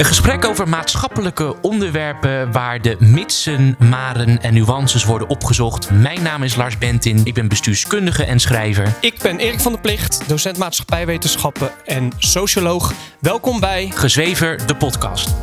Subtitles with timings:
[0.00, 5.90] Een gesprek over maatschappelijke onderwerpen waar de mitsen, maren en nuances worden opgezocht.
[5.90, 8.96] Mijn naam is Lars Bentin, ik ben bestuurskundige en schrijver.
[9.00, 12.92] Ik ben Erik van der Plicht, docent maatschappijwetenschappen en socioloog.
[13.18, 15.34] Welkom bij Gezwever, de podcast.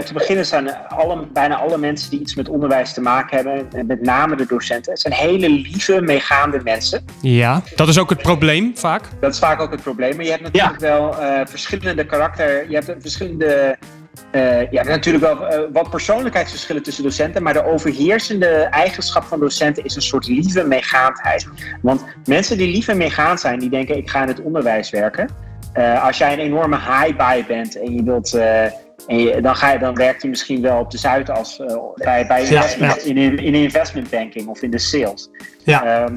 [0.00, 3.68] Om te beginnen zijn alle, bijna alle mensen die iets met onderwijs te maken hebben,
[3.72, 7.04] en met name de docenten, het zijn hele lieve, meegaande mensen.
[7.22, 9.02] Ja, dat is ook het probleem vaak.
[9.20, 10.16] Dat is vaak ook het probleem.
[10.16, 13.78] Maar je hebt natuurlijk wel uh, verschillende karakter, je hebt verschillende
[14.32, 19.40] uh, je hebt natuurlijk wel uh, wat persoonlijkheidsverschillen tussen docenten, maar de overheersende eigenschap van
[19.40, 21.48] docenten is een soort lieve meegaandheid.
[21.82, 25.28] Want mensen die lief en meegaand zijn, die denken ik ga in het onderwijs werken.
[25.78, 28.38] Uh, als jij een enorme high-buy bent en je wilt
[29.06, 31.66] en je, dan, ga je, dan werkt hij misschien wel op de Zuid als uh,
[31.94, 33.20] bij, bij investment, ja, ja.
[33.20, 35.30] In, in investment banking of in de sales.
[35.64, 36.02] Ja.
[36.02, 36.14] Um,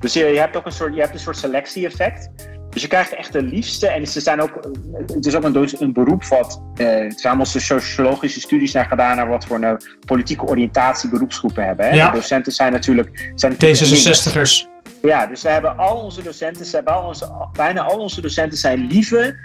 [0.00, 2.30] dus je, je, hebt ook een soort, je hebt een soort selectie-effect.
[2.70, 3.88] Dus je krijgt echt de liefste.
[3.88, 4.68] En ze zijn ook,
[5.06, 6.62] het is ook een, een beroep wat.
[6.74, 11.64] Uh, het zijn allemaal sociologische studies naar gedaan naar wat voor een politieke oriëntatie beroepsgroepen
[11.64, 11.86] hebben.
[11.86, 11.94] Hè?
[11.94, 12.10] Ja.
[12.10, 13.32] De docenten zijn natuurlijk.
[13.34, 14.76] Zijn natuurlijk D66ers.
[15.02, 18.58] Ja, dus we hebben al onze docenten, ze hebben al onze, bijna al onze docenten
[18.58, 19.36] zijn lieve,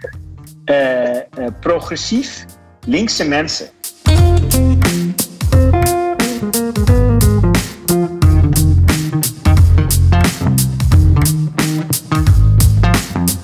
[0.65, 1.19] uh, uh,
[1.59, 2.45] progressief
[2.85, 3.69] linkse mensen.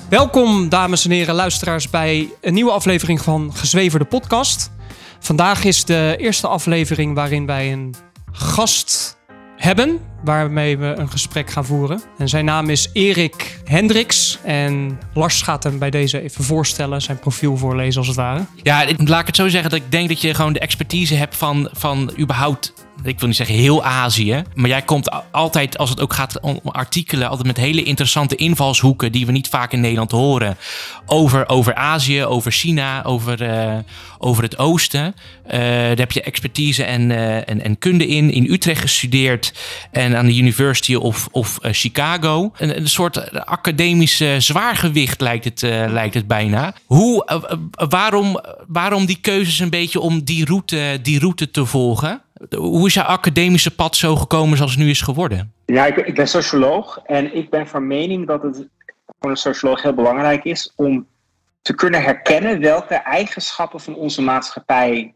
[0.08, 4.70] Welkom, dames en heren, luisteraars, bij een nieuwe aflevering van Gezweverde Podcast.
[5.18, 7.94] Vandaag is de eerste aflevering waarin wij een
[8.32, 9.18] gast
[9.56, 12.02] hebben, waarmee we een gesprek gaan voeren.
[12.18, 14.38] En zijn naam is Erik Hendricks.
[14.42, 18.44] En Lars gaat hem bij deze even voorstellen, zijn profiel voorlezen als het ware.
[18.62, 21.36] Ja, laat ik het zo zeggen dat ik denk dat je gewoon de expertise hebt
[21.36, 24.42] van, van überhaupt ik wil niet zeggen heel Azië.
[24.54, 29.12] Maar jij komt altijd, als het ook gaat om artikelen, altijd met hele interessante invalshoeken
[29.12, 30.56] die we niet vaak in Nederland horen.
[31.06, 33.78] Over, over Azië, over China, over, uh,
[34.18, 35.14] over het Oosten.
[35.46, 38.30] Uh, daar heb je expertise en, uh, en, en kunde in.
[38.30, 39.52] In Utrecht gestudeerd
[39.90, 42.52] en aan de University of, of Chicago.
[42.56, 46.74] Een, een soort academische zwaargewicht lijkt het, lijkt het bijna.
[46.86, 47.42] Hoe,
[47.88, 52.22] waarom, waarom die keuzes een beetje om die route, die route te volgen?
[52.56, 55.52] Hoe is jouw academische pad zo gekomen zoals het nu is geworden?
[55.66, 58.68] Ja, ik, ik ben socioloog en ik ben van mening dat het
[59.20, 61.06] voor een socioloog heel belangrijk is om
[61.62, 65.14] te kunnen herkennen welke eigenschappen van onze maatschappij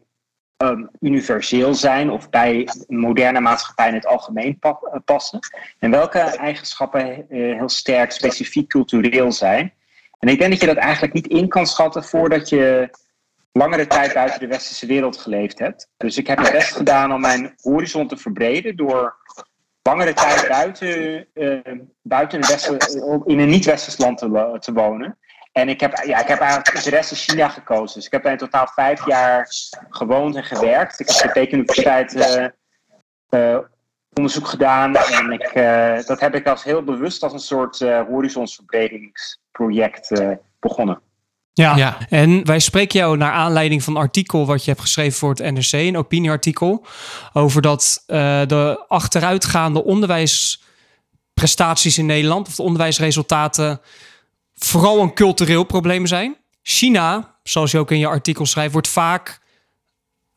[0.57, 5.39] um, universeel zijn of bij moderne maatschappij in het algemeen pa passen.
[5.79, 9.73] En welke eigenschappen uh, heel sterk specifiek cultureel zijn.
[10.19, 12.89] En ik denk dat je dat eigenlijk niet in kan schatten voordat je
[13.57, 15.89] langere tijd buiten de westerse wereld geleefd hebt.
[15.97, 19.15] Dus ik heb het best gedaan om mijn horizon te verbreden door
[19.81, 21.59] langere tijd buiten, uh,
[22.01, 22.77] buiten de westen,
[23.25, 25.17] in een niet-westers land te, te, wonen.
[25.51, 27.95] En ik heb, ja, ik heb eigenlijk de rest in China gekozen.
[27.95, 29.47] Dus ik heb in totaal vijf jaar
[29.89, 30.99] gewoond en gewerkt.
[30.99, 32.47] Ik heb de Universiteit uh,
[33.29, 33.59] uh,
[34.13, 34.95] onderzoek gedaan.
[34.95, 35.53] En ik,
[36.07, 40.21] dat heb ik als heel bewust als een soort horizonsverbredingsproject
[40.59, 41.01] begonnen.
[41.57, 41.75] Ja.
[41.75, 41.97] ja.
[42.09, 45.53] en wij spreken jou naar aanleiding van een artikel wat je hebt geschreven voor het
[45.53, 46.85] NRC, een opinieartikel,
[47.33, 53.81] over dat uh, de achteruitgaande onderwijsprestaties in Nederland, of de onderwijsresultaten,
[54.55, 56.35] vooral een cultureel probleem zijn.
[56.61, 59.39] China, zoals je ook in je artikel schrijft, wordt vaak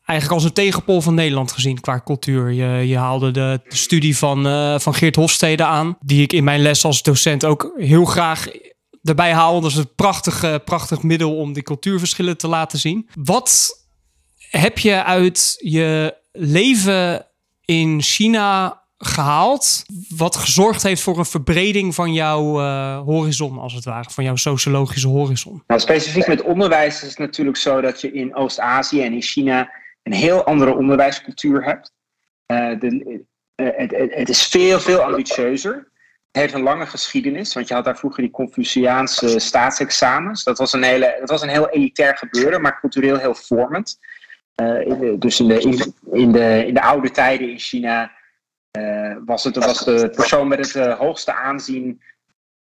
[0.05, 2.51] eigenlijk als een tegenpol van Nederland gezien qua cultuur.
[2.51, 6.43] Je, je haalde de, de studie van, uh, van Geert Hofstede aan, die ik in
[6.43, 8.47] mijn les als docent ook heel graag
[9.03, 9.61] erbij haal.
[9.61, 13.09] Dat is een prachtig, prachtig middel om die cultuurverschillen te laten zien.
[13.23, 13.79] Wat
[14.49, 17.25] heb je uit je leven
[17.65, 23.85] in China gehaald, wat gezorgd heeft voor een verbreding van jouw uh, horizon, als het
[23.85, 25.63] ware, van jouw sociologische horizon?
[25.67, 29.71] Nou, specifiek met onderwijs is het natuurlijk zo dat je in Oost-Azië en in China
[30.03, 31.91] een heel andere onderwijscultuur hebt.
[32.51, 33.23] Uh, de,
[33.55, 35.91] uh, het, het, is veel, veel ambitieuzer
[36.31, 40.43] heeft een lange geschiedenis, want je had daar vroeger die Confuciaanse staatsexamens.
[40.43, 43.99] Dat was een, hele, dat was een heel elitair gebeuren, maar cultureel heel vormend.
[44.61, 48.11] Uh, dus in de, in, in, de, in de oude tijden in China
[48.77, 52.01] uh, was, het, was de persoon met het uh, hoogste aanzien,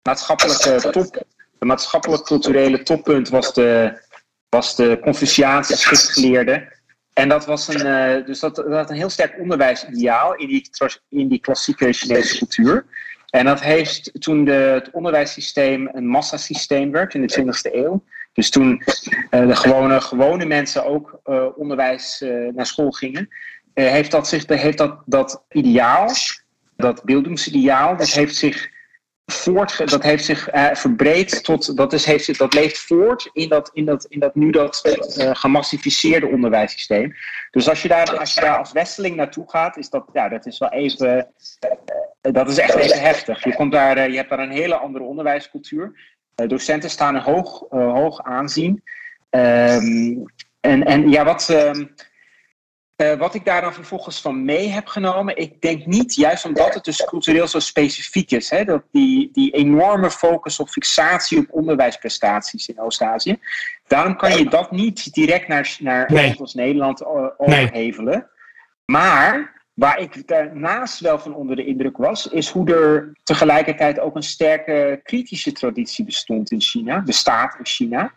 [0.02, 1.24] maatschappelijke top,
[1.58, 4.00] de maatschappelijk culturele toppunt was de,
[4.48, 6.74] was de Confuciaanse schriftgeleerde.
[7.12, 10.70] En dat was een, dus dat, dat had een heel sterk onderwijsideaal in die,
[11.08, 12.84] in die klassieke Chinese cultuur.
[13.30, 18.04] En dat heeft toen de, het onderwijssysteem een massasysteem werd in de 20e eeuw.
[18.32, 18.82] Dus toen
[19.30, 23.28] uh, de gewone, gewone mensen ook uh, onderwijs uh, naar school gingen,
[23.74, 26.10] heeft dat, zich, heeft dat, dat ideaal,
[26.76, 28.70] dat beeldingsideaal, dat heeft zich
[29.26, 33.70] voort, dat heeft zich uh, verbreed tot, dat, is, heeft, dat leeft voort in dat,
[33.72, 34.82] in dat, in dat nu dat
[35.18, 37.14] uh, gemassificeerde onderwijssysteem.
[37.50, 40.70] Dus als je, daar, als als westeling naartoe gaat, is dat, ja, dat is wel
[40.70, 41.16] even,
[42.22, 43.44] uh, dat is echt even heftig.
[43.44, 46.14] Je, komt daar, je hebt daar een hele andere onderwijscultuur.
[46.34, 48.82] docenten staan een hoog, hoog aanzien.
[49.30, 50.24] Um,
[50.60, 51.48] en, en ja, wat...
[51.48, 51.94] Um,
[52.96, 56.74] uh, wat ik daar dan vervolgens van mee heb genomen, ik denk niet, juist omdat
[56.74, 61.52] het dus cultureel zo specifiek is, hè, dat die, die enorme focus op fixatie op
[61.52, 63.38] onderwijsprestaties in Oost-Azië,
[63.86, 66.36] daarom kan je dat niet direct naar, naar nee.
[66.40, 67.04] als Nederland
[67.38, 68.14] overhevelen.
[68.14, 68.24] Nee.
[68.84, 74.16] Maar waar ik daarnaast wel van onder de indruk was, is hoe er tegelijkertijd ook
[74.16, 78.12] een sterke kritische traditie bestond in China, bestaat in China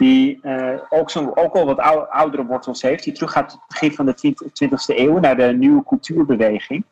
[0.00, 3.92] die uh, ook, zo, ook al wat oudere wortels heeft, die teruggaat tot het begin
[3.92, 6.84] van de 20e eeuw naar de nieuwe cultuurbeweging.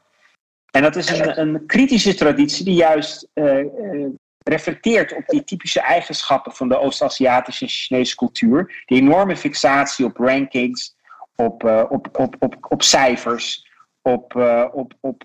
[0.71, 4.07] En dat is een, een kritische traditie die juist uh, uh,
[4.43, 8.83] reflecteert op die typische eigenschappen van de Oost-Aziatische en Chinese cultuur.
[8.87, 10.97] Die enorme fixatie op rankings,
[11.35, 13.71] op, op, op, op, op cijfers,
[14.03, 14.35] op,
[14.73, 15.25] op, op,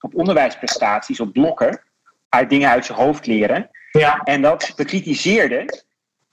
[0.00, 1.82] op onderwijsprestaties, op blokken,
[2.28, 3.70] uit dingen uit je hoofd leren.
[3.90, 4.20] Ja.
[4.24, 5.88] En dat bekritiseerde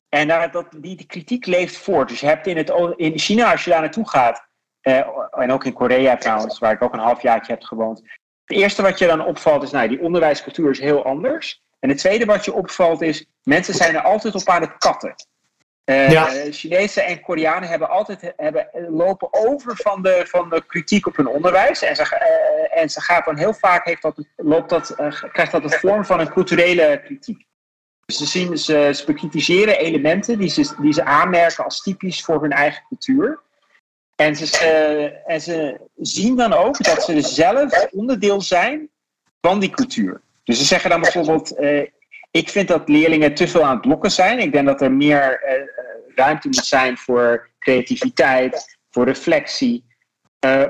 [0.10, 2.10] en daar, dat, die, die, kritiek leeft voort.
[2.10, 4.48] Dus je hebt in, het, in China, als je daar naartoe gaat,
[4.82, 8.02] eh, en ook in Korea trouwens, waar ik ook een halfjaartje heb gewoond.
[8.46, 11.62] Het eerste wat je dan opvalt is, nou, die onderwijscultuur is heel anders.
[11.80, 15.16] En het tweede wat je opvalt is, mensen zijn er altijd op aan het katten.
[15.86, 16.26] Uh, ja.
[16.52, 21.28] Chinezen en Koreanen hebben altijd, hebben, lopen over van de, van de kritiek op hun
[21.28, 21.82] onderwijs.
[21.82, 25.52] En ze, uh, en ze gaat dan heel vaak, heeft dat, loopt dat, uh, krijgt
[25.52, 27.46] dat de vorm van een culturele kritiek.
[28.14, 32.52] Ze, zien, ze, ze bekritiseren elementen die ze, die ze aanmerken als typisch voor hun
[32.52, 33.40] eigen cultuur.
[34.16, 34.58] En ze,
[35.26, 38.90] en ze zien dan ook dat ze zelf onderdeel zijn
[39.42, 40.22] van die cultuur.
[40.44, 41.88] Dus ze zeggen dan bijvoorbeeld: uh,
[42.32, 44.40] Ik vind dat leerlingen te veel aan het blokken zijn.
[44.40, 49.86] Ik denk dat er meer uh, ruimte moet zijn voor creativiteit, voor reflectie.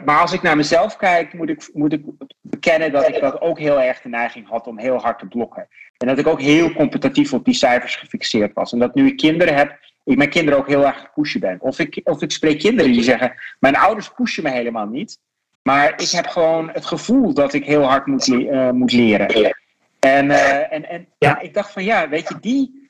[0.05, 2.03] maar als ik naar mezelf kijk, moet ik, moet ik
[2.41, 5.67] bekennen dat ik dat ook heel erg de neiging had om heel hard te blokken.
[5.97, 8.71] En dat ik ook heel competitief op die cijfers gefixeerd was.
[8.71, 11.57] En dat nu ik kinderen heb, ik mijn kinderen ook heel erg pushen ben.
[11.61, 15.19] Of ik, of ik spreek kinderen die zeggen, mijn ouders pushen me helemaal niet.
[15.61, 19.53] Maar ik heb gewoon het gevoel dat ik heel hard moet, uh, moet leren.
[19.99, 21.39] En, uh, en, en ja.
[21.39, 22.89] ik dacht van ja, weet je, die,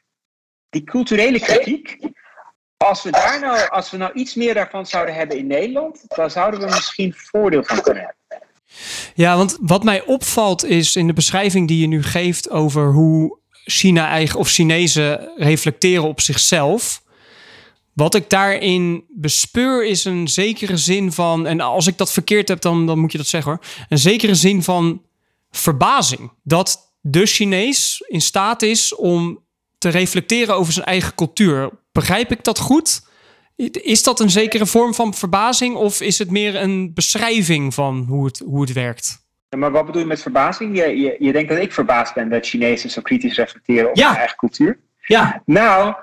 [0.69, 1.98] die culturele kritiek,
[2.77, 6.31] als we, daar nou, als we nou iets meer daarvan zouden hebben in Nederland, dan
[6.31, 8.18] zouden we misschien voordeel van kunnen hebben.
[9.16, 13.38] Ja, want wat mij opvalt is in de beschrijving die je nu geeft over hoe
[13.52, 17.02] China eigen of Chinezen reflecteren op zichzelf.
[17.94, 22.62] Wat ik daarin bespeur is een zekere zin van, en als ik dat verkeerd heb,
[22.62, 23.62] dan, dan moet je dat zeggen hoor.
[23.90, 25.02] Een zekere zin van
[25.52, 26.32] verbazing.
[26.44, 29.46] Dat de Chinees in staat is om
[29.78, 31.70] te reflecteren over zijn eigen cultuur.
[31.92, 33.02] Begrijp ik dat goed?
[33.71, 38.25] Is dat een zekere vorm van verbazing of is het meer een beschrijving van hoe
[38.25, 39.25] het, hoe het werkt?
[39.50, 40.77] Ja, maar wat bedoel je met verbazing?
[40.77, 44.07] Je, je, je denkt dat ik verbaasd ben dat Chinezen zo kritisch reflecteren op ja.
[44.07, 44.80] hun eigen cultuur?
[45.01, 45.42] Ja.
[45.45, 45.95] Nou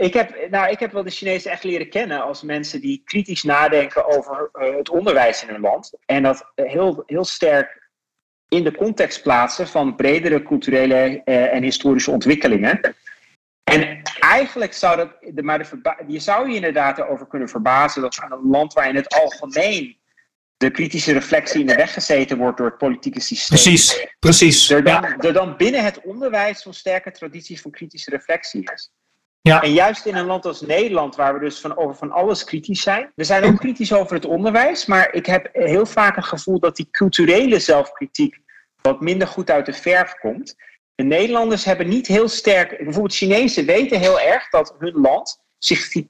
[0.00, 3.42] ik, heb, nou, ik heb wel de Chinezen echt leren kennen als mensen die kritisch
[3.42, 5.92] nadenken over uh, het onderwijs in hun land.
[6.06, 7.88] En dat heel, heel sterk
[8.48, 12.80] in de context plaatsen van bredere culturele uh, en historische ontwikkelingen.
[13.70, 18.20] En eigenlijk zou dat, de, maar de, je zou je inderdaad erover kunnen verbazen dat
[18.20, 19.98] aan een land waar in het algemeen
[20.56, 23.58] de kritische reflectie in de weg gezeten wordt door het politieke systeem.
[23.58, 24.70] Precies, precies.
[24.70, 28.92] Er dan, er dan binnen het onderwijs zo'n sterke traditie van kritische reflectie is.
[29.42, 29.62] Ja.
[29.62, 32.82] En juist in een land als Nederland, waar we dus van, over van alles kritisch
[32.82, 33.12] zijn.
[33.14, 36.76] We zijn ook kritisch over het onderwijs, maar ik heb heel vaak het gevoel dat
[36.76, 38.38] die culturele zelfkritiek
[38.82, 40.56] wat minder goed uit de verf komt.
[41.00, 45.94] De Nederlanders hebben niet heel sterk, bijvoorbeeld Chinezen weten heel erg dat hun land, zich,
[45.94, 46.02] uh,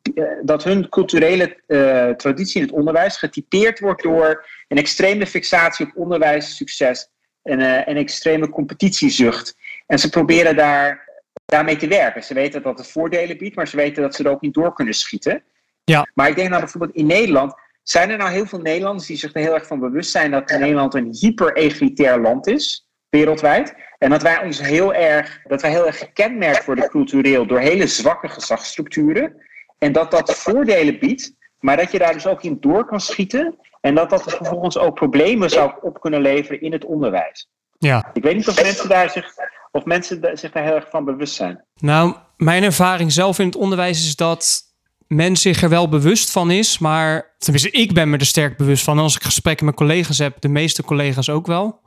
[0.42, 5.97] dat hun culturele uh, traditie in het onderwijs getypeerd wordt door een extreme fixatie op
[5.97, 7.09] onderwijssucces
[7.42, 9.56] en uh, een extreme competitiezucht.
[9.87, 11.09] En ze proberen daar,
[11.44, 12.25] daarmee te werken.
[12.25, 14.75] Ze weten dat het voordelen biedt, maar ze weten dat ze er ook niet door
[14.75, 15.42] kunnen schieten.
[15.85, 16.09] Ja.
[16.14, 19.35] Maar ik denk nou bijvoorbeeld in Nederland, zijn er nou heel veel Nederlanders die zich
[19.35, 23.75] er heel erg van bewust zijn dat Nederland een hyper-egalitair land is, wereldwijd?
[23.99, 27.87] En dat wij ons heel erg, dat wij heel erg gekenmerkt worden cultureel door hele
[27.87, 29.37] zwakke gezagsstructuren.
[29.79, 33.59] En dat dat voordelen biedt, maar dat je daar dus ook in door kan schieten.
[33.81, 37.49] En dat dat vervolgens ook problemen zou op kunnen leveren in het onderwijs.
[37.79, 38.11] Ja.
[38.12, 39.35] Ik weet niet of mensen daar zich,
[39.71, 41.64] of mensen zich daar heel erg van bewust zijn.
[41.79, 44.62] Nou, mijn ervaring zelf in het onderwijs is dat
[45.07, 48.85] men zich er wel bewust van is, maar tenminste, ik ben me er sterk bewust
[48.85, 48.97] van.
[48.97, 51.81] En als ik gesprekken met collega's heb, de meeste collega's ook wel.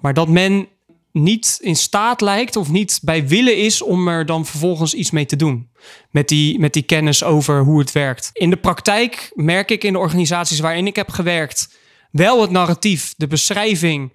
[0.00, 0.68] Maar dat men
[1.12, 5.26] niet in staat lijkt of niet bij willen is om er dan vervolgens iets mee
[5.26, 5.68] te doen.
[6.10, 8.30] Met die, met die kennis over hoe het werkt.
[8.32, 11.78] In de praktijk merk ik in de organisaties waarin ik heb gewerkt
[12.10, 14.12] wel het narratief, de beschrijving.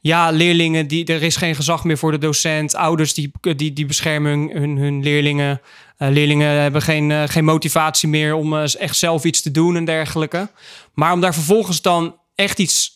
[0.00, 2.74] Ja, leerlingen, die, er is geen gezag meer voor de docent.
[2.74, 5.60] Ouders die, die, die beschermen hun, hun leerlingen.
[5.98, 9.76] Uh, leerlingen hebben geen, uh, geen motivatie meer om uh, echt zelf iets te doen
[9.76, 10.50] en dergelijke.
[10.94, 12.93] Maar om daar vervolgens dan echt iets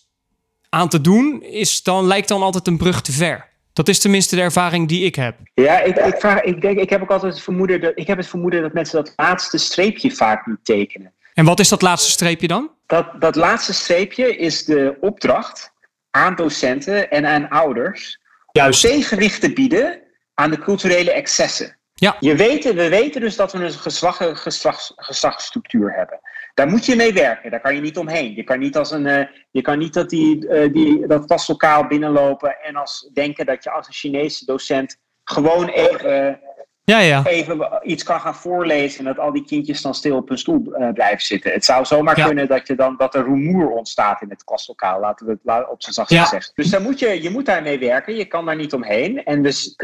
[0.68, 3.46] aan te doen, is dan, lijkt dan altijd een brug te ver.
[3.72, 5.36] Dat is tenminste de ervaring die ik heb.
[5.54, 8.16] Ja, ik, ik, vraag, ik, denk, ik heb ook altijd het vermoeden dat, ik heb
[8.16, 11.12] het vermoeden dat mensen dat laatste streepje vaak niet tekenen.
[11.34, 12.70] En wat is dat laatste streepje dan?
[12.86, 15.72] Dat, dat laatste streepje is de opdracht
[16.10, 18.18] aan docenten en aan ouders
[18.52, 18.80] Juist.
[18.80, 20.00] tegenwicht te bieden
[20.34, 21.76] aan de culturele excessen.
[21.94, 22.16] Ja.
[22.20, 26.20] Je weet, we weten dus dat we een geslachts, geslachtsstructuur hebben.
[26.58, 28.34] Daar moet je mee werken, daar kan je niet omheen.
[28.34, 31.86] Je kan niet, als een, uh, je kan niet dat, die, uh, die, dat klaslokaal
[31.86, 36.40] binnenlopen en als, denken dat je als een Chinese docent gewoon even,
[36.84, 37.24] ja, ja.
[37.24, 40.62] even iets kan gaan voorlezen en dat al die kindjes dan stil op hun stoel
[40.66, 41.52] uh, blijven zitten.
[41.52, 42.26] Het zou zomaar ja.
[42.26, 45.82] kunnen dat, je dan, dat er rumoer ontstaat in het klaslokaal, laten we het op
[45.82, 46.26] zijn zachtst ja.
[46.26, 46.52] zeggen.
[46.54, 49.24] Dus daar moet je, je moet daarmee werken, je kan daar niet omheen.
[49.24, 49.76] En dus...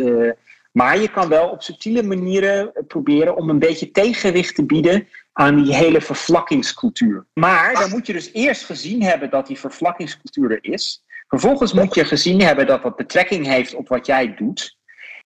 [0.74, 5.62] Maar je kan wel op subtiele manieren proberen om een beetje tegenwicht te bieden aan
[5.62, 7.26] die hele vervlakkingscultuur.
[7.32, 11.04] Maar dan moet je dus eerst gezien hebben dat die vervlakkingscultuur er is.
[11.28, 14.76] Vervolgens moet je gezien hebben dat dat betrekking heeft op wat jij doet.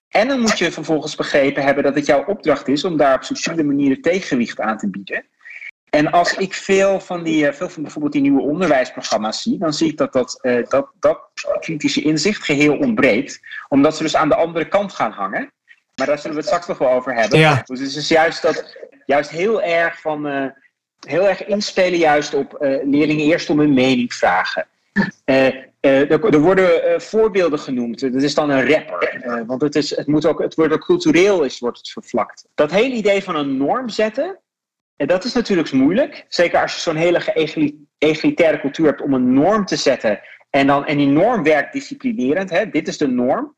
[0.09, 3.25] En dan moet je vervolgens begrepen hebben dat het jouw opdracht is om daar op
[3.25, 5.27] subtiele manieren tegenwicht aan te bieden.
[5.91, 9.89] En als ik veel van, die, veel van bijvoorbeeld die nieuwe onderwijsprogramma's zie, dan zie
[9.91, 11.21] ik dat dat, uh, dat, dat
[11.61, 13.41] kritische inzicht geheel ontbreekt.
[13.69, 15.53] Omdat ze dus aan de andere kant gaan hangen.
[15.99, 17.39] Maar daar zullen we het straks nog wel over hebben.
[17.39, 17.63] Ja.
[17.65, 18.77] Dus het is juist, dat,
[19.07, 20.27] juist heel erg van.
[20.27, 20.47] Uh,
[21.07, 24.67] heel erg inspelen juist op uh, leerlingen eerst om hun mening vragen.
[25.25, 28.01] er, er, worden voorbeelden genoemd.
[28.01, 29.45] Dat is dan een rapper.
[29.47, 32.47] want het, is, het, moet ook, het wordt ook cultureel is, wordt het vervlakt.
[32.55, 34.39] Dat hele idee van een norm zetten.
[34.97, 36.25] En dat is natuurlijk moeilijk.
[36.29, 40.21] Zeker als je zo'n hele egalitaire cultuur hebt om een norm te zetten.
[40.51, 42.51] En, dan, en die norm werkt disciplinerend.
[42.51, 42.71] Hè?
[42.71, 43.57] Dit is de norm.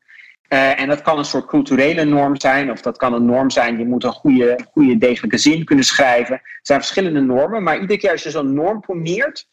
[0.53, 2.71] Uh, en dat kan een soort culturele norm zijn.
[2.71, 3.77] Of dat kan een norm zijn.
[3.77, 6.35] Je moet een goede, goede degelijke zin kunnen schrijven.
[6.35, 7.63] Er zijn verschillende normen.
[7.63, 9.47] Maar iedere keer als je zo'n norm poneert.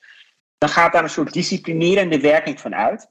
[0.58, 3.08] Dan gaat daar een soort disciplinerende werking van uit.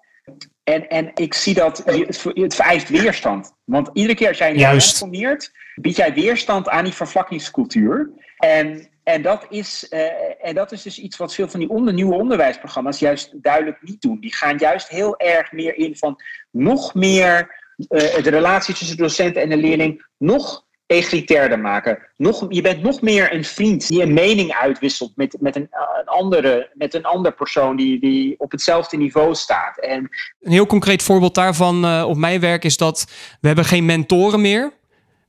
[0.63, 3.53] En, en ik zie dat het, het vereist weerstand.
[3.63, 5.51] Want iedere keer als jij een norm poneert.
[5.75, 8.09] Bied jij weerstand aan die vervlakkingscultuur.
[8.37, 10.01] En, en, dat is, uh,
[10.41, 14.01] en dat is dus iets wat veel van die onder, nieuwe onderwijsprogramma's juist duidelijk niet
[14.01, 14.19] doen.
[14.19, 19.35] Die gaan juist heel erg meer in van nog meer de relatie tussen de docent
[19.35, 21.99] en de leerling nog egalitairder maken.
[22.15, 25.79] Nog, je bent nog meer een vriend die een mening uitwisselt met, met, een, uh,
[25.99, 29.79] een andere, met een ander persoon die, die op hetzelfde niveau staat.
[29.79, 30.09] En,
[30.41, 33.07] een heel concreet voorbeeld daarvan uh, op mijn werk is dat
[33.41, 34.71] we hebben geen mentoren meer.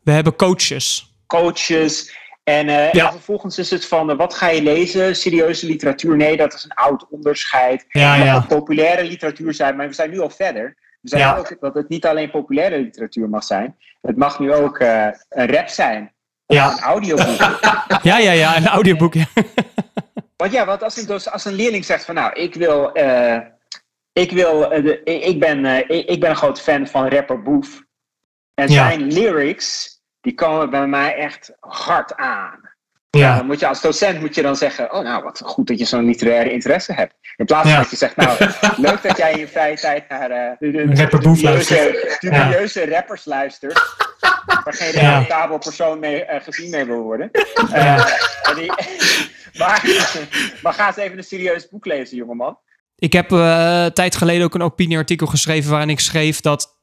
[0.02, 1.12] We hebben coaches.
[1.26, 2.16] Coaches.
[2.44, 3.06] En, uh, ja.
[3.06, 5.16] en, vervolgens is het van, uh, wat ga je lezen?
[5.16, 6.16] Serieuze literatuur?
[6.16, 7.84] Nee, dat is een oud onderscheid.
[7.88, 8.40] Ja, dat ja.
[8.40, 10.76] populaire literatuur zijn, maar we zijn nu al verder.
[11.00, 11.36] We zijn Ja.
[11.36, 13.76] ook dat het niet alleen populaire literatuur mag zijn.
[14.00, 16.12] Het mag nu ook uh, een rap zijn.
[16.46, 16.70] Of Ja.
[16.72, 17.36] een audioboek.
[18.02, 19.14] Ja, ja, ja, een audioboek.
[19.14, 19.24] Ja.
[20.36, 23.38] Want ja, want als een, doc- als een leerling zegt van nou, ik wil, eh,
[24.12, 27.82] ik, wil eh, de, ik, ben, eh, ik, ben een groot fan van rapper Boef.
[28.54, 32.67] En zijn lyrics, die komen bij mij echt hard aan.
[33.10, 33.36] Ja.
[33.36, 35.84] Dan moet je als docent moet je dan zeggen, oh nou, wat goed dat je
[35.84, 37.14] zo'n literaire interesse hebt.
[37.36, 37.78] In plaats van Ja.
[37.80, 38.38] dat je zegt, nou,
[38.88, 43.96] leuk dat jij in je vrije tijd naar eh, de, Boef dubieuze, dubieuze rappers luistert.
[44.64, 45.08] Waar geen Ja.
[45.10, 47.30] respectabel persoon mee, eh, gezien mee wil worden.
[47.72, 48.04] Eh,
[48.54, 48.72] die,
[49.58, 49.84] maar,
[50.62, 52.58] maar ga eens even een serieus boek lezen, jongeman.
[52.96, 56.77] Ik heb eh, een tijd geleden ook een opinieartikel geschreven waarin ik schreef dat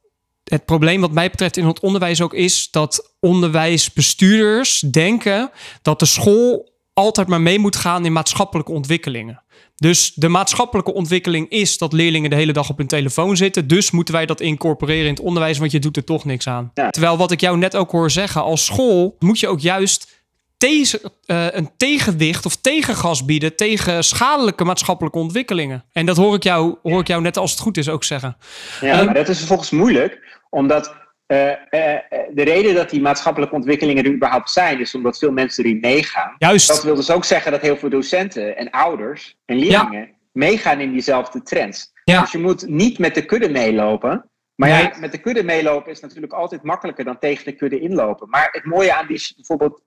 [0.45, 6.05] het probleem wat mij betreft in het onderwijs ook is dat onderwijsbestuurders denken dat de
[6.05, 9.43] school altijd maar mee moet gaan in maatschappelijke ontwikkelingen.
[9.75, 13.67] Dus de maatschappelijke ontwikkeling is dat leerlingen de hele dag op hun telefoon zitten.
[13.67, 16.71] Dus moeten wij dat incorporeren in het onderwijs, want je doet er toch niks aan.
[16.73, 16.89] Ja.
[16.89, 20.14] Terwijl wat ik jou net ook hoor zeggen, als school moet je ook juist
[20.57, 25.83] deze, eh, een tegenwicht of tegengas bieden tegen schadelijke maatschappelijke ontwikkelingen.
[25.91, 28.37] En dat hoor ik jou, hoor ik jou net als het goed is ook zeggen.
[28.81, 32.01] Ja, Ehm, maar dat is vervolgens moeilijk, omdat eh, eh,
[32.33, 36.35] de reden dat die maatschappelijke ontwikkelingen er überhaupt zijn, is omdat veel mensen erin meegaan.
[36.37, 36.67] Juist.
[36.67, 40.91] Dat wil dus ook zeggen dat heel veel docenten en ouders en leerlingen meegaan in
[40.91, 41.91] diezelfde trends.
[42.03, 42.21] Ja.
[42.21, 44.29] Dus je moet niet met de kudde meelopen.
[44.55, 44.81] Maar Nee.
[44.81, 48.29] ja, met de kudde meelopen is natuurlijk altijd makkelijker dan tegen de kudde inlopen.
[48.29, 49.81] Maar het mooie aan, die, bijvoorbeeld,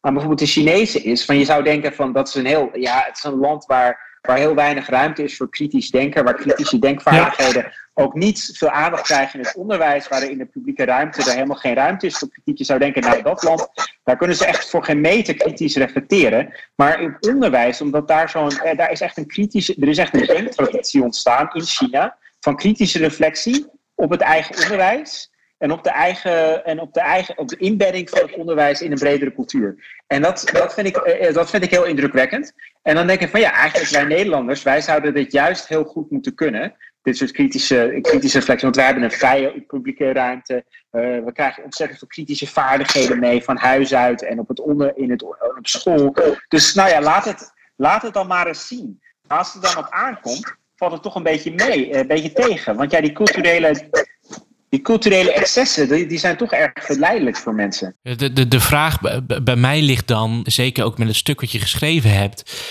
[0.00, 3.02] aan bijvoorbeeld de Chinezen is, van je zou denken van dat is een heel, ja,
[3.06, 6.78] het is een land waar waar heel weinig ruimte is voor kritisch denken, waar kritische
[6.78, 11.20] denkvaardigheden ook niet veel aandacht krijgen in het onderwijs, waar er in de publieke ruimte
[11.22, 12.58] er helemaal geen ruimte is voor kritiek.
[12.58, 13.68] Je zou denken, nou dat land,
[14.04, 16.54] daar kunnen ze echt voor geen meter kritisch reflecteren.
[16.74, 19.98] Maar in het onderwijs, omdat daar zo'n, eh, daar is echt een kritische, er is
[19.98, 25.30] echt een denktraditie ontstaan in China van kritische reflectie op het eigen onderwijs
[25.60, 28.92] en op de eigen en op de eigen op de inbedding van het onderwijs in
[28.92, 30.00] een bredere cultuur.
[30.06, 32.52] En dat, dat, vind ik, eh, eh, dat vind ik heel indrukwekkend.
[32.82, 36.10] En dan denk ik van ja, eigenlijk wij Nederlanders, wij zouden dit juist heel goed
[36.10, 36.74] moeten kunnen.
[37.02, 38.64] Dit soort kritische, kritische reflectie.
[38.64, 40.64] Want wij hebben een vrije publieke ruimte.
[40.92, 44.92] Uh, we krijgen ontzettend veel kritische vaardigheden mee van huis uit en op, het onder,
[44.96, 46.14] in het, op school.
[46.48, 49.02] Dus nou ja, laat het, laat het dan maar eens zien.
[49.26, 52.76] als het dan op aankomt, valt het toch een beetje mee, een beetje tegen.
[52.76, 53.88] Want ja, die culturele
[54.70, 57.96] die culturele excessen, die, zijn toch erg verleidelijk voor mensen.
[58.02, 58.98] De, de, de vraag
[59.42, 62.64] bij mij ligt dan, zeker ook met het stuk wat je geschreven hebt,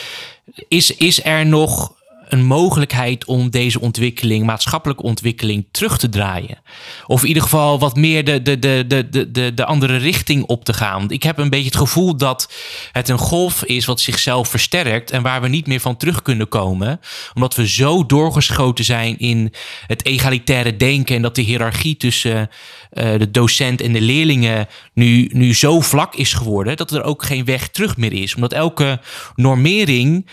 [0.68, 1.98] is, is er nog
[2.30, 6.58] een mogelijkheid om deze ontwikkeling, maatschappelijke ontwikkeling, terug te draaien.
[7.06, 10.66] Of in ieder geval wat meer de, de, de, de, de, de andere richting op
[10.66, 11.12] te gaan.
[11.12, 12.52] Ik heb een beetje het gevoel dat
[12.92, 16.48] het een golf is wat zichzelf versterkt en waar we niet meer van terug kunnen
[16.48, 17.00] komen.
[17.34, 19.54] Omdat we zo doorgeschoten zijn in
[19.88, 22.50] het egalitaire denken en dat de hiërarchie tussen
[22.94, 27.24] uh, de docent en de leerlingen nu, nu zo vlak is geworden dat er ook
[27.24, 28.36] geen weg terug meer is.
[28.36, 29.00] Omdat elke
[29.36, 30.26] normering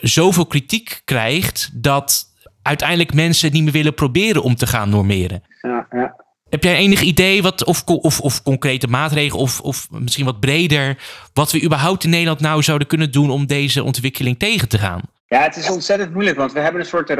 [0.00, 2.26] zoveel kritiek krijgt dat
[2.62, 5.42] uiteindelijk mensen niet meer willen proberen om te gaan normeren.
[5.62, 6.26] Ja, ja.
[6.48, 10.98] Heb jij enig idee wat, of, of, of concrete maatregelen, of, of misschien wat breder,
[11.32, 15.00] wat we überhaupt in Nederland nou zouden kunnen doen om deze ontwikkeling tegen te gaan?
[15.26, 17.10] Ja, het is ontzettend moeilijk, want we hebben een soort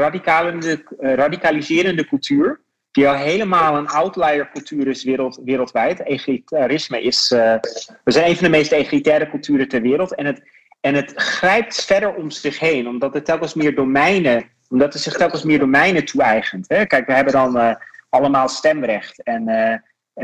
[0.99, 2.59] radicaliserende cultuur,
[2.91, 6.05] die al helemaal een outlier cultuur is wereld, wereldwijd.
[6.05, 7.55] Egalitarisme is, uh,
[8.03, 10.15] we zijn een van de meest egalitaire culturen ter wereld.
[10.15, 10.41] En het,
[10.81, 15.17] en het grijpt verder om zich heen, omdat het telkens meer domeinen, omdat het zich
[15.17, 16.67] telkens meer domeinen toe-eigent.
[16.67, 17.75] Kijk, we hebben dan uh,
[18.09, 19.75] allemaal stemrecht en uh,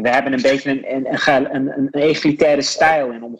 [0.02, 3.40] we hebben een beetje een, een, een, egalitaire stijl in om,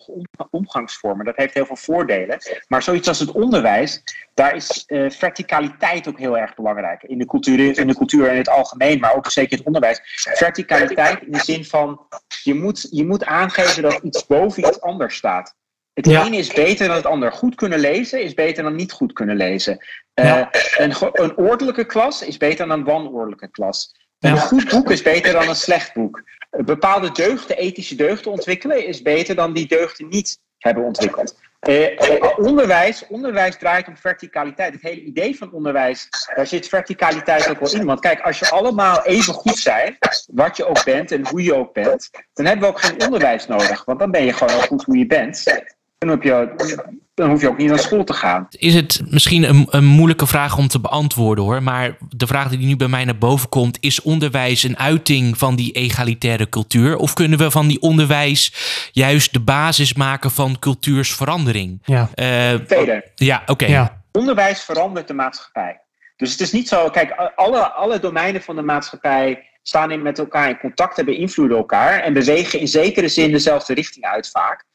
[0.50, 1.26] omgangsvormen.
[1.26, 2.38] Dat heeft heel veel voordelen.
[2.68, 7.04] Maar zoiets als het onderwijs, daar is uh, verticaliteit ook heel erg belangrijk.
[7.04, 10.02] In de, cultuur, in de cultuur in het algemeen, maar ook zeker het onderwijs.
[10.34, 12.02] Verticaliteit in de zin van,
[12.44, 15.56] je moet, je moet aangeven dat iets boven iets anders staat.
[15.96, 17.32] Het ene is beter dan het ander.
[17.32, 19.86] Goed kunnen lezen is beter dan niet goed kunnen lezen.
[20.16, 20.46] Uh,
[20.78, 23.96] een, een ordelijke klas is beter dan een wanordelijke klas.
[24.20, 26.24] Een goed boek is beter dan een slecht boek.
[26.50, 31.40] Bepaalde deugden, ethische deugden ontwikkelen is beter dan die deugden niet hebben ontwikkeld.
[31.70, 31.88] Uh,
[32.38, 34.74] onderwijs, onderwijs draait om verticaliteit.
[34.74, 37.86] Het hele idee van onderwijs, daar zit verticaliteit ook wel in.
[37.86, 39.98] Want kijk, als je allemaal even goed zijn,
[40.34, 43.48] wat je ook bent en hoe je ook bent, dan hebben we ook geen onderwijs
[43.48, 43.86] nodig.
[43.86, 45.44] Want dan ben je gewoon al goed hoe je bent
[45.98, 46.54] dan, heb je,
[47.14, 48.48] dan hoef je ook niet naar school te gaan.
[48.50, 51.64] Is het misschien een, een moeilijke vraag om te beantwoorden hoor.
[51.64, 55.56] Maar de vraag die nu bij mij naar boven komt: is onderwijs een uiting van
[55.56, 56.98] die egalitaire cultuur?
[56.98, 58.54] Of kunnen we van die onderwijs
[58.92, 61.82] juist de basis maken van cultuursverandering?
[61.86, 62.10] Ja.
[62.16, 63.12] Uh, Tweede.
[63.16, 63.66] Ja, oké.
[63.66, 64.04] Ja.
[64.12, 65.80] Onderwijs verandert de maatschappij.
[66.18, 70.20] Dus het is niet zo, kijk, alle, alle domeinen van de maatschappij staan in met
[70.20, 74.66] elkaar in contact en beïnvloeden elkaar en bewegen in zekere zin dezelfde richting uit vaak.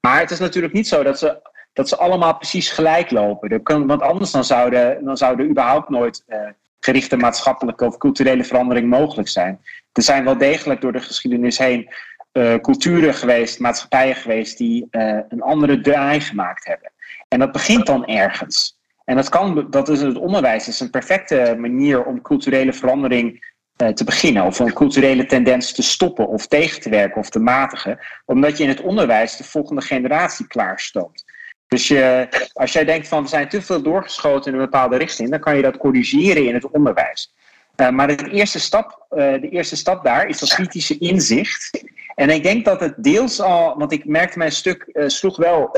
[0.00, 1.40] Maar het is natuurlijk niet zo dat ze,
[1.72, 3.60] dat ze allemaal precies gelijk lopen.
[3.86, 6.38] Want anders dan zouden, dan zouden überhaupt nooit uh,
[6.80, 9.60] gerichte maatschappelijke of culturele verandering mogelijk zijn.
[9.92, 11.88] Er zijn wel degelijk door de geschiedenis heen
[12.32, 16.92] uh, culturen geweest, maatschappijen geweest die uh, een andere draai gemaakt hebben.
[17.28, 18.78] En dat begint dan ergens.
[19.04, 23.49] En dat, kan, dat is het onderwijs is een perfecte manier om culturele verandering eh,
[23.88, 24.44] te beginnen.
[24.44, 27.98] Of een culturele tendens te stoppen of tegen te werken of te matigen.
[28.24, 31.24] Omdat je in het onderwijs de volgende generatie klaarstoomt.
[31.68, 35.30] Dus je, als jij denkt van we zijn te veel doorgeschoten in een bepaalde richting,
[35.30, 37.34] dan kan je dat corrigeren in het onderwijs.
[37.76, 41.84] Uh, maar de eerste, stap, uh, de eerste stap daar is dat kritische inzicht.
[42.14, 45.76] En ik denk dat het deels al, want ik merkte mijn stuk uh, sloeg wel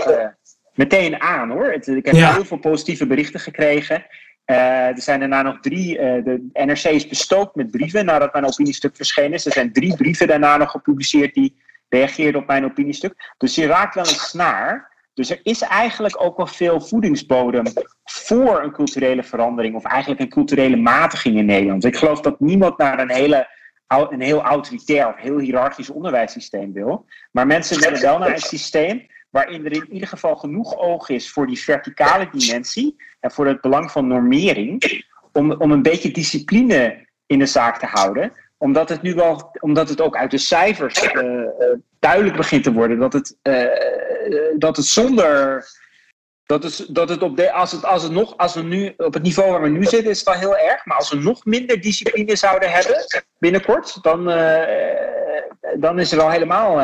[0.75, 1.73] meteen aan hoor.
[1.73, 4.07] Het, ik heb heel veel positieve berichten gekregen.
[4.53, 5.99] Uh, er zijn daarna nog drie.
[5.99, 9.47] Uh, de NRC is bestookt met brieven nadat mijn opiniestuk verschenen is.
[9.47, 11.57] Er zijn drie brieven daarna nog gepubliceerd die
[11.89, 13.35] reageerden op mijn opiniestuk.
[13.39, 14.91] Dus je raakt wel een snaar.
[15.15, 17.65] Dus er is eigenlijk ook wel veel voedingsbodem
[18.05, 21.85] voor een culturele verandering, of eigenlijk een culturele matiging in Nederland.
[21.85, 23.49] Ik geloof dat niemand naar een, hele,
[23.87, 27.07] een heel autoritair of heel hiërarchisch onderwijssysteem wil.
[27.31, 31.31] Maar mensen willen wel naar een systeem waarin er in ieder geval genoeg oog is
[31.31, 37.07] voor die verticale dimensie en voor het belang van normering, om, om een beetje discipline
[37.27, 38.33] in de zaak te houden.
[38.59, 41.49] Omdat het nu wel, omdat het ook uit de cijfers uh,
[41.99, 43.67] duidelijk begint te worden dat het, uh,
[44.59, 45.65] dat het zonder
[46.47, 49.15] Dat, is, dat het op de, als, het, als, het nog, als we nu op
[49.15, 50.87] het niveau waar we nu zitten, is het wel heel erg.
[50.87, 52.97] Maar als we nog minder discipline zouden hebben
[53.39, 54.25] binnenkort, dan,
[55.77, 56.81] dan is er wel helemaal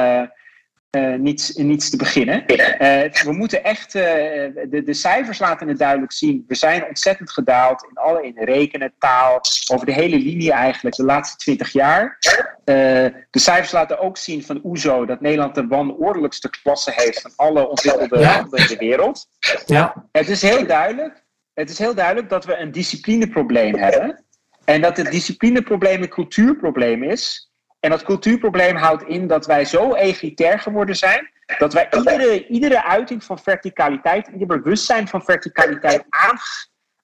[0.97, 2.45] uh, niets, niets te beginnen.
[2.47, 6.45] Uh, we moeten echt, uh, de, de cijfers laten het duidelijk zien.
[6.47, 9.41] We zijn ontzettend gedaald in alle in rekenen, taal,
[9.73, 12.19] over de hele linie eigenlijk, de laatste twintig jaar.
[12.65, 17.69] de cijfers laten ook zien van OESO dat Nederland de wanordelijkste klasse heeft van alle
[17.69, 19.27] ontwikkelde landen in de wereld.
[19.67, 20.09] Ja.
[20.13, 21.27] Het is heel duidelijk.
[21.55, 24.25] Het is heel duidelijk dat we een disciplineprobleem hebben.
[24.65, 27.48] En dat het disciplineprobleem een cultuurprobleem is.
[27.81, 32.85] En dat cultuurprobleem houdt in dat wij zo egalitair geworden zijn, dat wij iedere, iedere
[32.85, 36.39] uiting van verticaliteit, ieder bewustzijn van verticaliteit aan,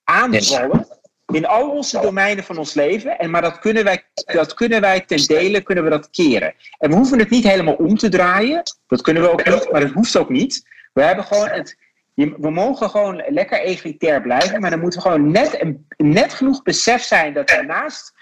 [0.05, 0.87] aanvallen
[1.27, 3.19] in al onze domeinen van ons leven.
[3.19, 6.55] En, maar dat kunnen, wij, dat kunnen wij ten dele kunnen we dat keren.
[6.79, 8.63] En we hoeven het niet helemaal om te draaien.
[8.87, 10.69] Dat kunnen we ook niet, maar dat hoeft ook niet.
[10.93, 11.83] We hebben gewoon het.
[12.15, 15.65] We mogen gewoon lekker egalitair blijven, maar dan moeten we gewoon net,
[15.97, 18.13] net genoeg besef zijn dat er naast,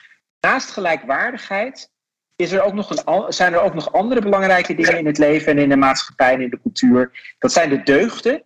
[0.40, 1.90] naast gelijkwaardigheid
[2.36, 5.52] is er ook nog een, zijn er ook nog andere belangrijke dingen in het leven
[5.52, 7.34] en in de maatschappij en in de cultuur.
[7.38, 8.42] Dat zijn de deugden.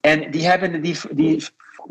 [0.00, 1.46] En die hebben die, die,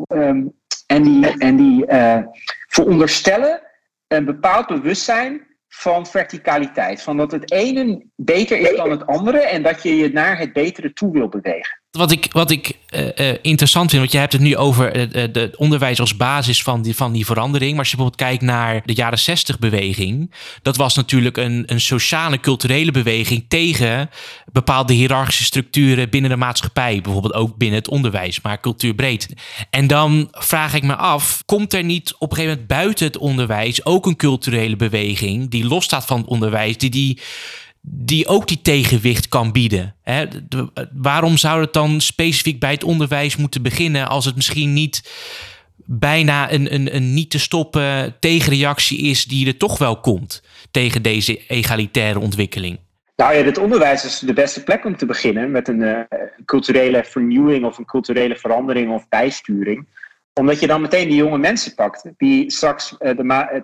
[0.07, 0.53] um,
[0.87, 2.21] en die, en die uh,
[2.67, 3.61] veronderstellen
[4.07, 7.01] een bepaald bewustzijn van verticaliteit.
[7.01, 10.53] Van dat het ene beter is dan het andere en dat je je naar het
[10.53, 11.78] betere toe wil bewegen.
[11.91, 15.43] Wat ik, wat ik uh, interessant vind, want je hebt het nu over het uh,
[15.55, 17.71] onderwijs als basis van die, van die verandering.
[17.71, 21.81] Maar als je bijvoorbeeld kijkt naar de jaren 60 beweging, dat was natuurlijk een, een
[21.81, 24.09] sociale, culturele beweging tegen
[24.51, 27.01] bepaalde hiërarchische structuren binnen de maatschappij.
[27.01, 29.33] Bijvoorbeeld ook binnen het onderwijs, maar cultuurbreed.
[29.69, 33.17] En dan vraag ik me af, komt er niet op een gegeven moment buiten het
[33.17, 37.19] onderwijs ook een culturele beweging die losstaat van het onderwijs, die die
[37.81, 39.95] die ook die tegenwicht kan bieden.
[40.01, 40.25] Hè?
[40.93, 45.11] waarom zou het dan specifiek bij het onderwijs moeten beginnen als het misschien niet
[45.85, 51.01] bijna een, een, een niet te stoppen tegenreactie is die er toch wel komt tegen
[51.01, 52.79] deze egalitaire ontwikkeling?
[53.15, 55.99] Nou ja, het onderwijs is de beste plek om te beginnen met een uh,
[56.45, 59.87] culturele vernieuwing of een culturele verandering of bijsturing.
[60.33, 63.63] Omdat je dan meteen die jonge mensen pakt die straks uh, de,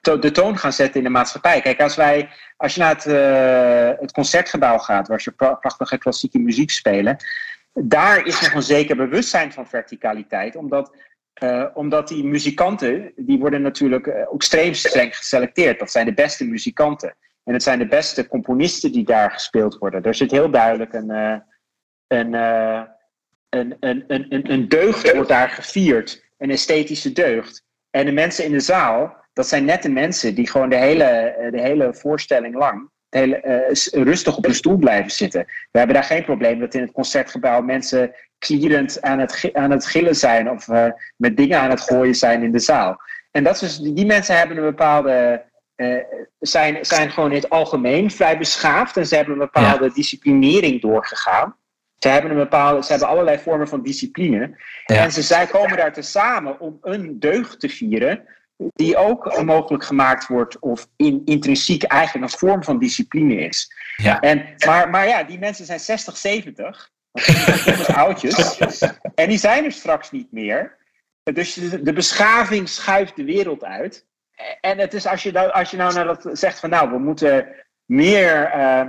[0.00, 1.60] de toon gaan zetten in de maatschappij.
[1.60, 6.38] Kijk, als, wij, als je naar het, uh, het concertgebouw gaat, waar ze prachtige klassieke
[6.38, 7.16] muziek spelen,
[7.72, 10.96] daar is nog een zeker bewustzijn van verticaliteit, omdat,
[11.42, 15.78] uh, omdat die muzikanten, die worden natuurlijk uh, extreem streng geselecteerd.
[15.78, 17.16] Dat zijn de beste muzikanten.
[17.44, 20.02] En het zijn de beste componisten die daar gespeeld worden.
[20.02, 22.34] Er zit heel duidelijk een, een, een,
[23.48, 27.64] een, een, een, een deugd wordt daar gevierd, een esthetische deugd.
[27.90, 31.52] En de mensen in de zaal, dat zijn nette mensen die gewoon de hele, eh,
[31.52, 33.42] de hele voorstelling lang hele,
[33.94, 35.44] uh, rustig op hun stoel blijven zitten.
[35.70, 39.86] We hebben daar geen probleem dat in het concertgebouw mensen klierend aan het, aan het
[39.86, 43.00] gillen zijn of uh, met dingen aan het gooien zijn in de zaal.
[43.30, 45.46] En dat is, die mensen hebben een bepaalde.
[45.76, 45.96] Uh,
[46.38, 49.94] zijn, zijn gewoon in het algemeen vrij beschaafd en ze hebben een bepaalde ja.
[49.94, 51.56] disciplinering doorgegaan.
[51.98, 54.56] Ze hebben, een bepaalde, ze hebben allerlei vormen van discipline.
[54.84, 54.96] Ja.
[54.96, 58.26] En ze zij komen daar te samen om een deugd te vieren
[58.58, 63.72] die ook mogelijk gemaakt wordt of in, intrinsiek eigenlijk een vorm van discipline is.
[63.96, 64.20] Ja.
[64.20, 66.90] En, maar, maar ja, die mensen zijn 60, 70,
[67.64, 68.58] dat oudjes,
[69.14, 70.76] en die zijn er straks niet meer.
[71.22, 74.06] Dus de, beschaving schuift de wereld uit.
[74.60, 76.98] En het is als je, nou, als je nou naar dat zegt van nou, we
[76.98, 77.48] moeten
[77.84, 78.86] meer, uh,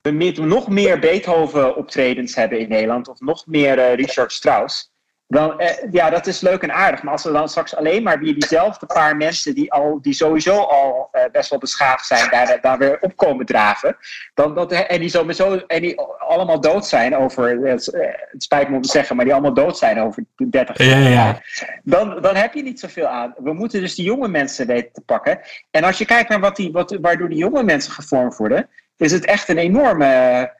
[0.00, 4.92] we moeten nog meer Beethoven optredens hebben in Nederland of nog meer uh, Richard Strauss
[5.30, 7.02] dan, eh, ja, dat is leuk en aardig.
[7.02, 10.56] Maar als we dan straks alleen maar weer diezelfde paar mensen die, al, die sowieso
[10.56, 13.96] al eh, best wel beschaafd zijn, daar, daar weer opkomen draven.
[14.34, 18.68] Dan, dat, en, die sowieso, en die allemaal dood zijn over, het, eh, het spijt
[18.68, 21.00] me om te zeggen, maar die allemaal dood zijn over 30 jaar.
[21.00, 21.40] Ja, ja.
[21.82, 23.34] Dan, dan heb je niet zoveel aan.
[23.36, 25.40] We moeten dus die jonge mensen weten te pakken.
[25.70, 29.12] En als je kijkt naar wat die, wat, waardoor die jonge mensen gevormd worden, is
[29.12, 30.58] het echt een enorme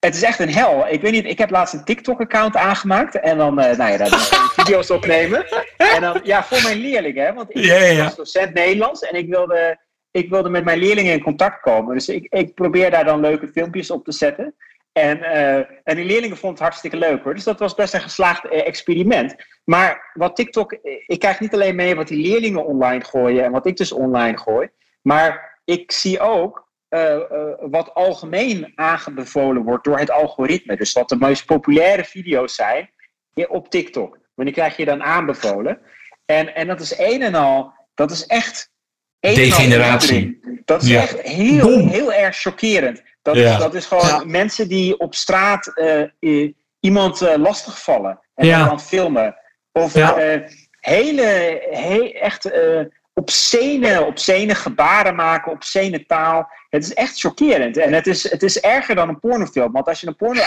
[0.00, 0.88] het is echt een hel.
[0.88, 3.20] Ik weet niet, ik heb laatst een TikTok-account aangemaakt.
[3.20, 4.08] En dan, uh, nou ja, daar
[4.56, 5.46] video's opnemen.
[5.76, 7.34] En dan, ja, voor mijn leerlingen.
[7.34, 8.04] Want ik ja.
[8.04, 9.00] was docent Nederlands.
[9.00, 9.78] En ik wilde,
[10.10, 11.94] ik wilde met mijn leerlingen in contact komen.
[11.94, 14.54] Dus ik, ik probeer daar dan leuke filmpjes op te zetten.
[14.92, 17.34] En, uh, en die leerlingen vonden het hartstikke leuk hoor.
[17.34, 19.34] Dus dat was best een geslaagd uh, experiment.
[19.64, 20.72] Maar wat TikTok,
[21.06, 24.38] ik krijg niet alleen mee wat die leerlingen online gooien en wat ik dus online
[24.38, 24.68] gooi.
[25.02, 30.76] Maar ik zie ook uh, uh, wat algemeen aangebevolen wordt door het algoritme.
[30.76, 32.90] Dus wat de meest populaire video's zijn
[33.48, 34.18] op TikTok.
[34.34, 35.78] Wanneer krijg je dan aanbevolen?
[36.24, 38.70] En, en dat is een en al, dat is echt.
[39.20, 40.40] Degeneratie.
[40.64, 41.00] Dat is ja.
[41.00, 43.02] echt heel, heel erg chockerend.
[43.22, 43.58] Dat, ja.
[43.58, 44.22] dat is gewoon ja.
[44.24, 45.72] mensen die op straat
[46.20, 48.68] uh, iemand uh, lastigvallen en Ja.
[48.68, 49.36] dan filmen.
[49.72, 50.16] Of Ja.
[50.16, 50.40] eh,
[50.80, 51.22] hele,
[51.70, 52.80] he, echt eh
[53.20, 56.48] obscene, obscene gebaren maken, obscene taal.
[56.68, 57.76] Het is echt chockerend.
[57.76, 59.72] En het is, het is erger dan een pornofilm.
[59.72, 60.40] Want als je een porno...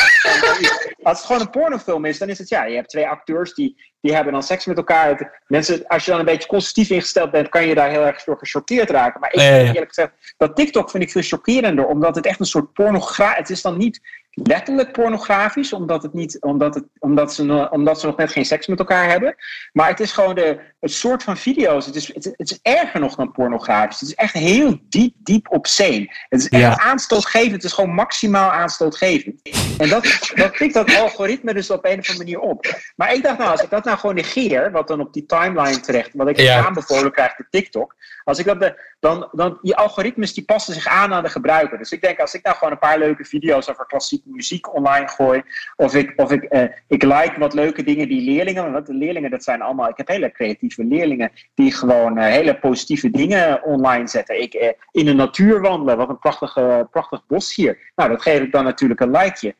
[1.03, 3.93] als het gewoon een pornofilm is, dan is het ja, je hebt twee acteurs die,
[4.01, 5.07] die hebben dan seks met elkaar.
[5.09, 8.23] Het- Mensen, als je dan een beetje constructief ingesteld bent, kan je daar heel erg
[8.23, 9.19] door gechoqueerd raken.
[9.19, 12.73] Maar ik eerlijk gezegd, dat TikTok vind ik veel chockerender, omdat het echt een soort
[12.73, 13.33] pornogra...
[13.33, 14.01] Het is dan niet
[14.33, 18.67] letterlijk pornografisch, omdat, het niet, omdat, het, omdat, ze, omdat ze nog net geen seks
[18.67, 19.35] met elkaar hebben.
[19.71, 21.85] Maar het is gewoon de, het soort van video's.
[21.85, 23.99] Het is, het, het is erger nog dan pornografisch.
[23.99, 26.15] Het is echt heel diep, diep obscene.
[26.29, 26.79] Het is echt Ja.
[26.79, 27.51] aanstootgevend.
[27.51, 29.41] Het is gewoon maximaal aanstootgevend.
[29.77, 32.65] En dat, dat pikt dat algoritme dus op een of andere manier op.
[32.95, 35.79] Maar ik dacht nou, als ik dat nou gewoon negeer, wat dan op die timeline
[35.79, 36.65] terecht, wat ik Ja.
[36.65, 37.95] aanbevolen krijg door TikTok.
[38.23, 41.77] Als ik dat de, dan, dan, die algoritmes die passen zich aan aan de gebruiker.
[41.77, 45.07] Dus ik denk, als ik nou gewoon een paar leuke video's over klassieke muziek online
[45.07, 45.41] gooi.
[45.75, 48.71] Of ik, of ik, eh, ik like wat leuke dingen die leerlingen.
[48.71, 49.89] Want de leerlingen, dat zijn allemaal.
[49.89, 54.41] Ik heb hele creatieve leerlingen die gewoon eh, hele positieve dingen online zetten.
[54.41, 55.97] Ik eh, in de natuur wandelen.
[55.97, 57.91] Wat een prachtig, eh, prachtig bos hier.
[57.95, 59.55] Nou, dat geef ik dan natuurlijk een likeje.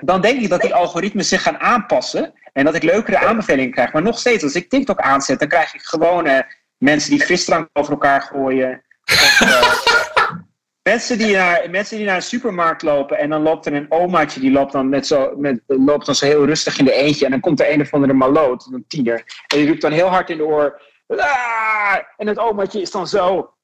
[0.00, 2.32] Dan denk ik dat die algoritmes zich gaan aanpassen.
[2.52, 3.92] En dat ik leukere aanbevelingen krijg.
[3.92, 6.44] Maar nog steeds, als ik TikTok aanzet, dan krijg ik gewoon
[6.78, 8.82] mensen die frisdrank over elkaar gooien.
[9.04, 10.10] Of,
[10.82, 14.40] mensen, die naar, mensen die naar een supermarkt lopen en dan loopt er een omaatje
[14.40, 17.24] die loopt dan, met zo, met, loopt dan zo heel rustig in de eentje.
[17.24, 19.24] En dan komt er een of andere maloot, een tiener.
[19.46, 20.80] En die roept dan heel hard in de oor.
[22.16, 23.54] En het omaatje is dan zo.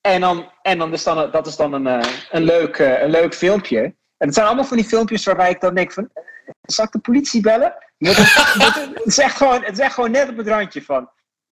[0.00, 3.10] En, dan, en dan is dan, dat is dan een, eh, een, leuk, eh, een
[3.10, 3.80] leuk filmpje.
[4.16, 6.10] En het zijn allemaal van die filmpjes waarbij ik dan denk van...
[6.62, 7.74] Zal ik de politie bellen?
[7.98, 11.10] Het, het, is gewoon, het is gewoon net op het randje van...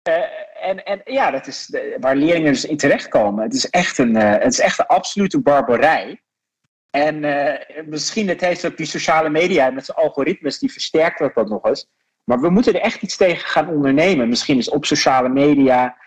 [0.08, 3.44] eh, en, en ja, dat is waar leerlingen dus in terechtkomen.
[3.44, 6.22] Het is echt een, eh, het is echt een absolute barbarij.
[6.90, 11.34] En eh, misschien het heeft ook die sociale media met zijn algoritmes, die versterkt dat,
[11.34, 11.88] dat nog eens.
[12.24, 14.30] Maar we moeten er echt iets tegen gaan ondernemen.
[14.30, 15.98] Misschien is op sociale media.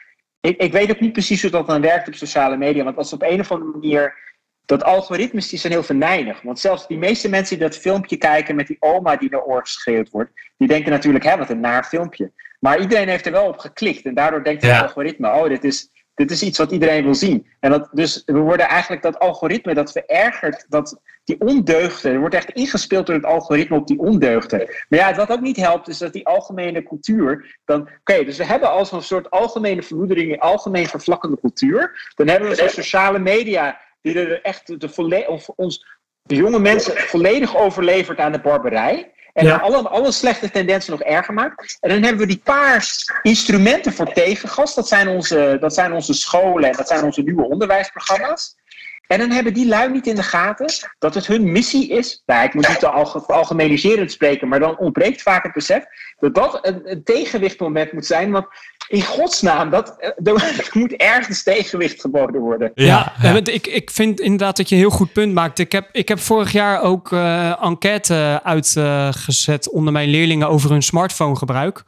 [0.40, 2.84] Ik, ik weet ook niet precies hoe dat dan werkt op sociale media.
[2.84, 4.28] Want als op een of andere manier.
[4.64, 6.42] Dat algoritmes die zijn heel venijnig.
[6.42, 9.60] Want zelfs die meeste mensen die dat filmpje kijken met die oma die naar oor
[9.60, 10.30] geschreeuwd wordt.
[10.56, 12.32] Die denken natuurlijk, hè, wat een naar filmpje.
[12.60, 14.04] Maar iedereen heeft er wel op geklikt.
[14.04, 14.82] En daardoor denkt het Ja.
[14.82, 17.46] algoritme, oh, dit is, dit is iets wat iedereen wil zien.
[17.60, 22.12] En dat, dus we worden eigenlijk dat algoritme, dat verergert, dat, die ondeugden.
[22.12, 24.58] Er wordt echt ingespeeld door het algoritme op die ondeugden.
[24.88, 27.58] Maar ja, wat ook niet helpt, is dat die algemene cultuur.
[27.64, 32.10] Dan, oké, dus we hebben al zo'n soort algemene vermoedering, algemeen vervlakkende cultuur.
[32.14, 36.58] Dan hebben we zo'n sociale media, die er echt de volle, of ons, de jonge
[36.58, 39.12] mensen volledig overlevert aan de barbarij.
[39.32, 39.56] En Ja.
[39.56, 41.76] alle, alle slechte tendensen nog erger maakt.
[41.80, 42.86] En dan hebben we die paar
[43.22, 44.74] instrumenten voor tegengas.
[44.74, 48.58] Dat zijn onze, dat zijn onze scholen en dat zijn onze nieuwe onderwijsprogramma's.
[49.06, 52.22] En dan hebben die lui niet in de gaten dat het hun missie is.
[52.26, 55.84] Nou, ik moet niet te alge- algemeniserend spreken, maar dan ontbreekt vaak het besef
[56.18, 58.30] dat dat een, een tegenwichtmoment moet zijn.
[58.30, 58.46] Want
[58.90, 62.70] in godsnaam, dat, eh, er moet ergens tegenwicht geboden worden.
[62.74, 65.58] Ja, want ik, ik vind inderdaad dat je een heel goed punt maakt.
[65.58, 70.82] Ik heb, ik heb vorig jaar ook eh enquête uitgezet onder mijn leerlingen over hun
[70.82, 71.84] smartphonegebruik.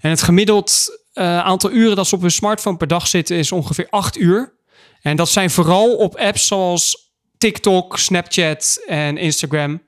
[0.00, 3.52] En het gemiddeld eh, aantal uren dat ze op hun smartphone per dag zitten is
[3.52, 4.54] ongeveer acht uur.
[5.00, 9.82] En dat zijn vooral op apps zoals TikTok, Snapchat en Instagram.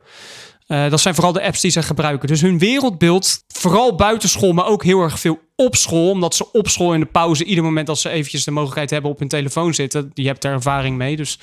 [0.66, 2.28] Eh, dat zijn vooral de apps die ze gebruiken.
[2.28, 6.10] Dus hun wereldbeeld, vooral buitenschool, maar ook heel erg veel op school.
[6.10, 9.10] Omdat ze op school in de pauze, ieder moment dat ze eventjes de mogelijkheid hebben
[9.10, 10.10] op hun telefoon zitten.
[10.14, 11.38] Je hebt er ervaring mee, dus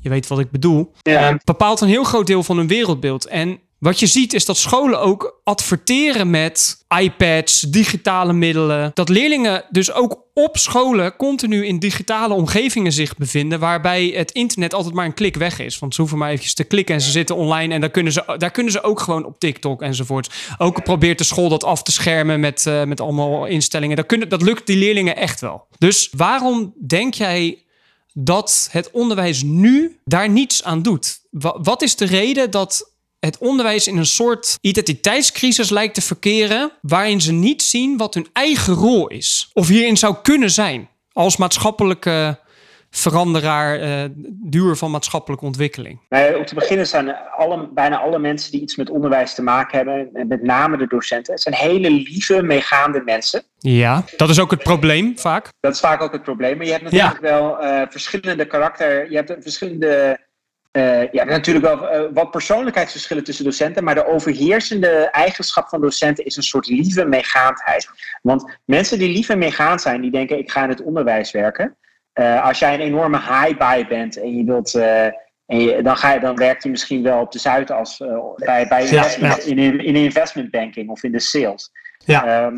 [0.00, 0.92] je weet wat ik bedoel.
[1.02, 1.38] Ja.
[1.44, 3.26] Bepaalt een heel groot deel van hun wereldbeeld.
[3.26, 8.90] En wat je ziet is dat scholen ook adverteren met iPads, digitale middelen.
[8.94, 13.58] Dat leerlingen dus ook op scholen continu in digitale omgevingen zich bevinden.
[13.60, 15.78] Waarbij het internet altijd maar een klik weg is.
[15.78, 17.74] Want ze hoeven maar eventjes te klikken en ze zitten online.
[17.74, 20.34] En daar kunnen ze, daar kunnen ze ook gewoon op TikTok enzovoort.
[20.58, 23.96] Ook probeert de school dat af te schermen met, eh, met allemaal instellingen.
[23.96, 25.66] Dat, kunnen, dat lukt die leerlingen echt wel.
[25.78, 27.62] Dus waarom denk jij
[28.12, 31.20] dat het onderwijs nu daar niets aan doet?
[31.30, 36.72] Wa- Wat is de reden dat het onderwijs in een soort identiteitscrisis lijkt te verkeren,
[36.80, 39.50] waarin ze niet zien wat hun eigen rol is?
[39.52, 42.38] Of hierin zou kunnen zijn als maatschappelijke
[42.90, 46.00] veranderaar, eh, duur van maatschappelijke ontwikkeling.
[46.08, 49.76] Nou, om te beginnen zijn alle, bijna alle mensen die iets met onderwijs te maken
[49.76, 53.42] hebben, en met name de docenten, het zijn hele lieve, meegaande mensen.
[53.58, 55.48] Ja, dat is ook het probleem vaak.
[55.60, 56.56] Dat is vaak ook het probleem.
[56.56, 59.10] Maar je hebt natuurlijk wel eh, verschillende karakter.
[59.10, 60.18] Je hebt een verschillende.
[60.70, 63.84] Je hebt natuurlijk wel eh, wat persoonlijkheidsverschillen tussen docenten.
[63.84, 67.88] Maar de overheersende eigenschap van docenten is een soort lieve meegaandheid.
[68.22, 71.76] Want mensen die lief en meegaand zijn, die denken: ik ga in het onderwijs werken.
[72.12, 74.74] Eh, als jij een enorme high-buy bent en je wilt.
[75.48, 78.34] En je, dan, ga je, dan werkt hij misschien wel op de Zuid als uh,
[78.36, 81.70] bij, bij Ja, investment, In, in, in investment banking of in de sales.
[82.04, 82.26] Ja.
[82.26, 82.56] Ehm,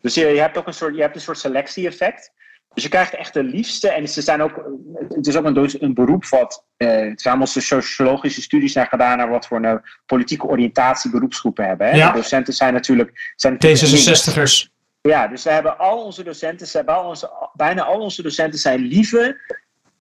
[0.00, 2.32] dus je, je hebt ook een soort, je hebt een soort selectie-effect.
[2.76, 3.88] Dus je krijgt echt de liefste.
[3.88, 4.64] En ze zijn ook,
[5.08, 6.64] het is ook een, een beroep wat.
[6.76, 11.66] eh, het zijn allemaal sociologische studies naar gedaan naar wat voor een politieke oriëntatie beroepsgroepen
[11.66, 11.86] hebben.
[11.86, 11.96] Hè?
[11.96, 12.10] Ja.
[12.10, 13.32] De docenten zijn natuurlijk.
[13.36, 14.30] Zijn natuurlijk links.
[14.30, 14.74] D66'ers.
[15.00, 18.58] Ja, dus we hebben al onze docenten, ze hebben al onze, bijna al onze docenten
[18.58, 19.40] zijn lieve,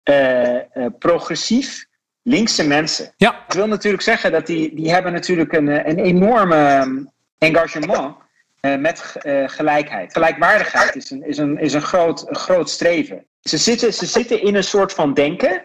[0.03, 1.86] eh, eh, progressief
[2.21, 3.13] linkse mensen.
[3.17, 3.43] Ja.
[3.47, 7.03] Dat wil natuurlijk zeggen dat die, die hebben natuurlijk een, eh, een enorme ehm,
[7.38, 8.12] engagement eh,
[8.62, 10.12] met eh, gelijkheid.
[10.12, 13.26] Gelijkwaardigheid is een, is een, is een, groot, groot streven.
[13.41, 15.63] Ze zitten, ze zitten in een soort van denken.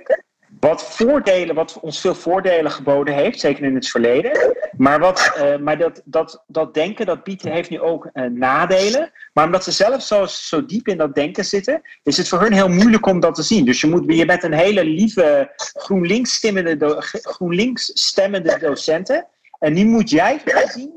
[0.61, 4.57] Wat, voordelen, wat ons veel voordelen geboden heeft, zeker in het verleden.
[4.77, 9.13] Maar, wat, eh, maar dat, dat, dat denken dat biedt, heeft nu ook eh, nadelen.
[9.33, 12.53] Maar omdat ze zelf zo, zo diep in dat denken zitten, is het voor hun
[12.53, 13.65] heel moeilijk om dat te zien.
[13.65, 19.27] Dus je, moet, je bent een hele lieve GroenLinks stemmende, do- GroenLinks stemmende docenten.
[19.59, 20.41] En nu moet jij
[20.75, 20.94] zien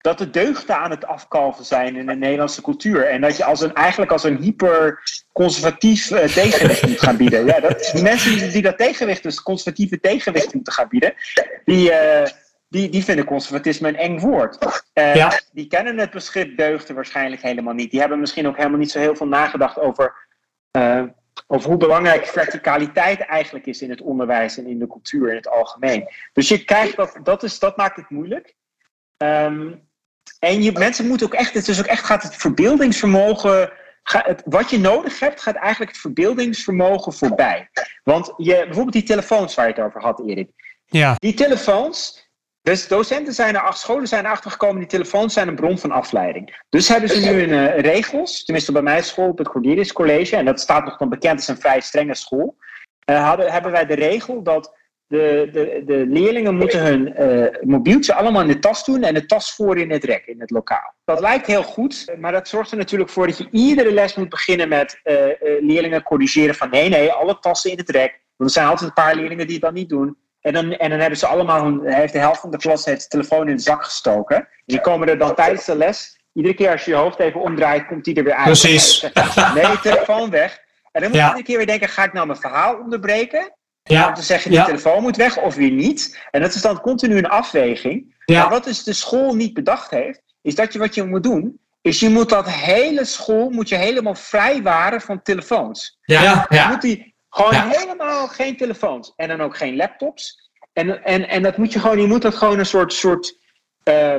[0.00, 3.06] dat de deugden aan het afkalven zijn in de Nederlandse cultuur.
[3.06, 7.44] En dat je als een, eigenlijk als een hyper-conservatief eh, tegenwicht moet gaan bieden.
[7.46, 11.14] Ja, dat, die mensen die, die dat tegenwicht, dus conservatieve tegenwicht moeten gaan bieden,
[11.64, 12.30] die, eh,
[12.68, 14.82] die, die vinden conservatisme een eng woord.
[14.92, 15.40] Eh, Ja.
[15.52, 17.90] Die kennen het begrip deugden waarschijnlijk helemaal niet.
[17.90, 20.28] Die hebben misschien ook helemaal niet zo heel veel nagedacht over,
[21.46, 25.48] over hoe belangrijk verticaliteit eigenlijk is in het onderwijs en in de cultuur in het
[25.48, 26.08] algemeen.
[26.32, 28.54] Dus je krijgt dat, dat, is, dat maakt het moeilijk.
[29.16, 29.72] Ehm,
[30.38, 34.42] en je, mensen moeten ook echt, het is ook echt, gaat het verbeeldingsvermogen, ga, het,
[34.44, 37.70] wat je nodig hebt, gaat eigenlijk het verbeeldingsvermogen voorbij.
[38.04, 40.50] Want je, bijvoorbeeld die telefoons waar je het over had, Erik.
[40.86, 41.14] Ja.
[41.18, 42.28] Die telefoons,
[42.62, 46.62] dus docenten zijn er, scholen zijn erachter gekomen, die telefoons zijn een bron van afleiding.
[46.68, 50.36] Dus hebben ze nu een, eh, regels, tenminste bij mijn school, op het Cordelius College,
[50.36, 52.56] en dat staat nog dan bekend als een vrij strenge school,
[53.04, 54.78] eh, hadden, hebben wij de regel dat
[55.10, 59.26] de, de, de leerlingen moeten hun eh, mobieltje allemaal in de tas doen en de
[59.26, 60.94] tas voor in het rek, in het lokaal.
[61.04, 64.28] Dat lijkt heel goed, maar dat zorgt er natuurlijk voor dat je iedere les moet
[64.28, 68.20] beginnen met eh, eh, leerlingen corrigeren van nee, nee, alle tassen in het rek.
[68.36, 70.16] Want er zijn altijd een paar leerlingen die het dan niet doen.
[70.40, 73.06] En dan, en dan hebben ze allemaal, hun, heeft de helft van de klas de
[73.08, 74.36] telefoon in de zak gestoken.
[74.36, 77.40] En die komen er dan tijdens de les, iedere keer als je je hoofd even
[77.40, 78.44] omdraait, komt die er weer uit.
[78.44, 79.10] Precies.
[79.54, 80.58] Nee, telefoon weg.
[80.92, 81.28] En dan moet je Ja.
[81.28, 83.54] iedere keer weer denken, ga ik nou mijn verhaal onderbreken?
[83.90, 84.12] Om Ja.
[84.12, 84.64] te zeggen, die Ja.
[84.64, 86.18] telefoon moet weg of weer niet.
[86.30, 88.14] En dat is dan continu een afweging.
[88.24, 88.40] Ja.
[88.40, 91.58] Maar wat dus de school niet bedacht heeft, is dat je wat je moet doen,
[91.82, 95.98] is je moet dat hele school moet je helemaal vrijwaren van telefoons.
[96.02, 96.46] Ja.
[96.48, 97.68] Je moet die gewoon Ja.
[97.68, 100.50] helemaal geen telefoons en dan ook geen laptops.
[100.72, 103.36] En, en, en dat moet je gewoon, je moet dat gewoon een soort, soort
[103.82, 104.12] eh,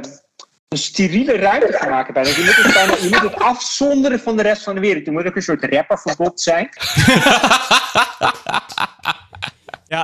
[0.67, 2.23] een steriele ruimte gaan maken bij.
[2.23, 5.07] Je moet, het bijna- je moet het afzonderen van de rest van de wereld.
[5.07, 6.69] Er moet ook een soort rapperverbod zijn.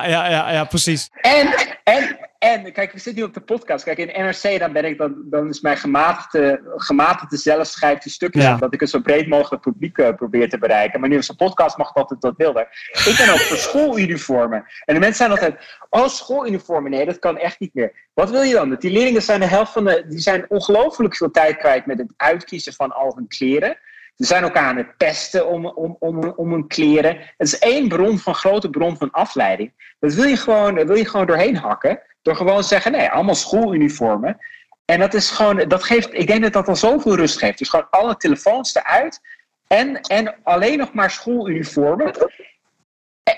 [0.07, 1.09] Ja, ja, ja, precies.
[1.21, 3.83] En, en, en, kijk, we zitten nu op de podcast.
[3.83, 8.11] Kijk, in NRC, dan ben ik, dan, dan is mijn gematigde, gematigde zelf schrijft die
[8.11, 8.67] stukjes Ja.
[8.69, 10.99] ik een zo breed mogelijk publiek eh, probeer te bereiken.
[10.99, 12.67] Maar nu op zo'n podcast mag dat het wat wilder.
[12.91, 14.65] Ik ben ook voor schooluniformen.
[14.85, 17.91] En de mensen zijn altijd, oh, schooluniformen, nee, dat kan echt niet meer.
[18.13, 18.69] Wat wil je dan?
[18.69, 21.97] Dat die leerlingen zijn de helft van de, die zijn ongelooflijk veel tijd kwijt met
[21.97, 23.77] het uitkiezen van al hun kleren.
[24.17, 27.17] Ze zijn elkaar aan het pesten om, om, om, om hun kleren.
[27.17, 29.95] Het is één bron van grote bron van afleiding.
[29.99, 32.01] Dat wil je gewoon, wil je gewoon doorheen hakken.
[32.21, 34.37] Door gewoon te zeggen, nee, allemaal schooluniformen.
[34.85, 37.57] En dat is gewoon, dat geeft, ik denk dat dat al zoveel rust geeft.
[37.57, 39.21] Dus gewoon alle telefoons eruit.
[39.67, 42.13] En, en alleen nog maar schooluniformen.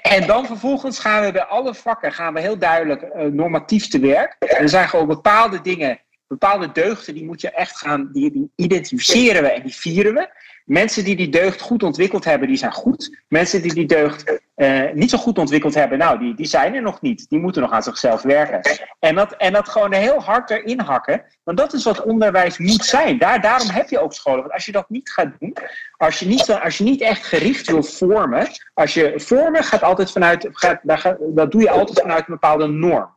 [0.01, 3.99] En dan vervolgens gaan we bij alle vakken gaan we heel duidelijk eh, normatief te
[3.99, 4.35] werk.
[4.39, 8.51] En er zijn gewoon bepaalde dingen, bepaalde deugden, die moet je echt gaan, die, die
[8.55, 10.29] identificeren we en die vieren we.
[10.69, 13.23] Mensen die die deugd goed ontwikkeld hebben, die zijn goed.
[13.27, 16.81] Mensen die die deugd eh, niet zo goed ontwikkeld hebben, nou, die, die zijn er
[16.81, 17.29] nog niet.
[17.29, 18.61] Die moeten nog aan zichzelf werken.
[18.99, 21.23] En dat, en dat gewoon heel hard erin hakken.
[21.43, 23.17] Want dat is wat onderwijs moet zijn.
[23.17, 24.39] Daar, daarom heb je ook scholen.
[24.39, 25.55] Want als je dat niet gaat doen,
[25.97, 30.11] als je niet, als je niet echt gericht wil vormen, als je vormen gaat altijd
[30.11, 30.81] vanuit, gaat,
[31.19, 33.15] dat doe je altijd vanuit een bepaalde norm.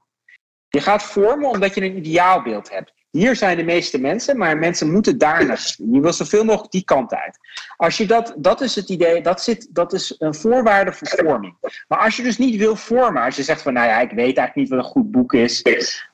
[0.69, 2.93] Je gaat vormen omdat je een ideaalbeeld hebt.
[3.13, 5.91] Hier zijn de meeste mensen, maar mensen moeten daar naartoe.
[5.91, 7.39] Je wil zoveel mogelijk die kant uit.
[7.77, 11.57] Als je dat, dat is het idee, dat, zit, dat is een voorwaarde voor vorming.
[11.89, 14.37] Maar als je dus niet wil vormen, als je zegt van, nou ja, ik weet
[14.37, 15.63] eigenlijk niet wat een goed boek is.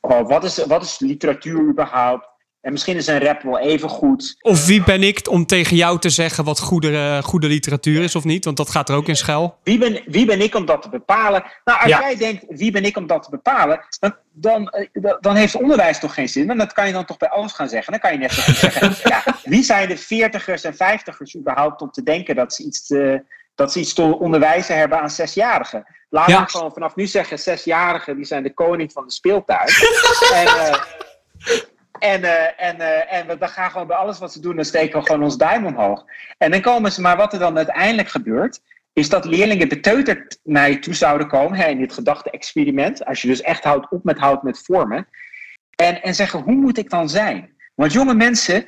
[0.01, 2.29] Of wat is, wat is literatuur überhaupt?
[2.61, 4.37] En misschien is een rap wel even goed.
[4.41, 8.15] Of wie ben ik om tegen jou te zeggen wat goede, eh, goede literatuur is
[8.15, 8.45] of niet?
[8.45, 9.59] Want dat gaat er ook in schuil.
[9.63, 11.45] Wie ben, wie ben ik om dat te bepalen?
[11.65, 12.01] Nou, als Ja.
[12.01, 15.99] jij denkt, wie ben ik om dat te bepalen, dan, dan, eh, dan heeft onderwijs
[15.99, 16.47] toch geen zin.
[16.47, 17.93] Want dat kan je dan toch bij alles gaan zeggen.
[17.93, 21.81] Dan kan je net zo goed zeggen, ja, wie zijn de veertigers en vijftigers überhaupt
[21.81, 25.85] om te denken dat ze iets te, dat ze iets te onderwijzen hebben aan zesjarigen.
[26.11, 26.43] Laten Ja.
[26.45, 29.69] we gewoon vanaf nu zeggen, zesjarigen die zijn de koning van de speeltuin.
[30.35, 30.75] en, eh,
[31.99, 34.65] en, eh, en, eh, en we, we gaan gewoon bij alles wat ze doen, dan
[34.65, 36.05] steken we gewoon ons duim omhoog.
[36.39, 38.61] En dan komen ze, maar wat er dan uiteindelijk gebeurt,
[38.93, 43.05] is dat leerlgen beteuterd naar je toe zouden komen, hè, in dit gedachte-experiment.
[43.05, 45.09] Als je dus echt houdt op met houdt met vormen.
[45.77, 47.57] En, en zeggen, hoe moet ik dan zijn?
[47.75, 48.67] Want jonge mensen,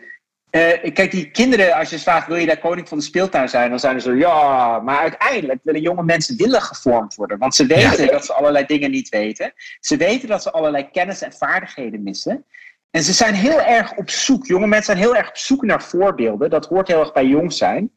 [0.51, 3.49] eh, kijk, die kinderen, als je ze vraagt, wil je daar koning van de speeltuin
[3.49, 3.70] zijn?
[3.70, 7.39] Dan zijn ze zo, ja, maar uiteindelijk willen jonge mensen willen gevormd worden.
[7.39, 9.53] Want ze weten dat ze allerlei dingen niet weten.
[9.81, 12.45] Ze weten dat ze allerlei kennis en vaardigheden missen.
[12.91, 14.47] En ze zijn heel erg op zoek.
[14.47, 16.51] Jonge mensen zijn heel erg op zoek naar voorbeelden.
[16.51, 17.93] Dat hoort heel erg bij jong zijn.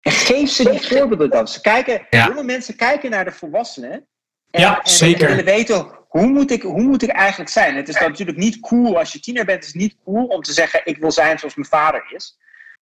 [0.00, 1.48] En geef ze die voorbeelden dan.
[1.48, 2.26] Ze kijken, Ja.
[2.26, 4.06] Jonge mensen kijken naar de volwassenen.
[4.50, 5.28] En, Ja, en zeker.
[5.28, 7.76] willen weten, hoe moet, ik, hoe moet ik eigenlijk zijn?
[7.76, 10.42] Het is dan natuurlijk niet cool, als je tiener bent, is het niet cool om
[10.42, 12.38] te zeggen, ik wil zijn zoals mijn vader is.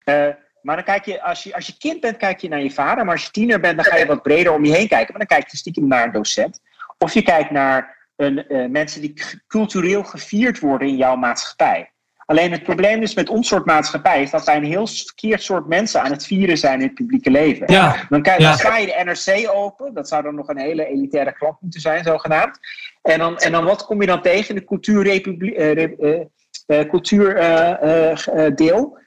[0.05, 0.29] Eh,
[0.63, 3.05] maar dan kijk je als, je, als je kind bent, kijk je naar je vader.
[3.05, 5.17] Maar als je tiener bent, dan ga je wat breder om je heen kijken.
[5.17, 6.61] Maar dan kijk je stiekem naar een docent.
[6.99, 9.15] Of je kijkt naar een, eh, mensen die
[9.47, 11.91] cultureel gevierd worden in jouw maatschappij.
[12.27, 15.67] Alleen het probleem is met ons soort maatschappij is dat wij een heel verkeerd soort
[15.67, 17.73] mensen aan het vieren zijn in het publieke leven.
[17.73, 18.49] Ja, Dan, kijk, Ja.
[18.49, 19.95] dan sla je de NRC open.
[19.95, 22.59] Dat zou dan nog een hele elitaire klant moeten zijn, zogenaamd.
[23.03, 24.55] En dan, en dan wat kom je dan tegen?
[24.55, 25.21] De cultuurdeel.
[26.89, 27.35] cultuur,
[28.55, 28.99] deel,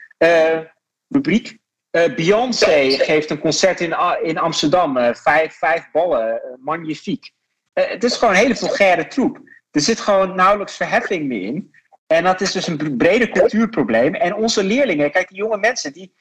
[1.08, 1.58] rubriek.
[1.92, 4.98] Eh, Beyoncé geeft een concert in, in Amsterdam.
[4.98, 7.32] eh, vijf, vijf ballen, eh, magnifiek.
[7.80, 9.40] Eh, het is gewoon een hele vulgaire troep.
[9.72, 11.76] Er zit gewoon nauwelijks verheffing meer in.
[12.08, 14.16] En dat is dus een breder cultuurprobleem.
[14.16, 16.14] En onze leerlingen, kijk, die jonge mensen, die,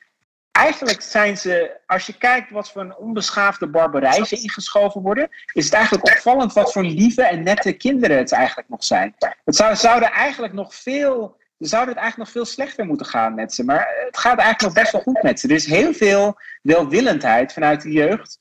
[0.53, 5.65] eigenlijk zijn ze, als je kijkt wat voor een onbeschaafde barbarij ze ingeschoven worden, is
[5.65, 9.15] het eigenlijk opvallend wat voor lieve en nette kinderen het eigenlijk nog zijn.
[9.45, 13.55] Het zou, zouden eigenlijk nog veel, zouden het eigenlijk nog veel slechter moeten gaan met
[13.55, 13.65] ze.
[13.65, 15.49] Maar het gaat eigenlijk nog best wel goed met ze.
[15.49, 18.39] Er is heel veel welwillendheid vanuit de jeugd.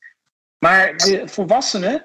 [0.58, 2.04] Maar de volwassenen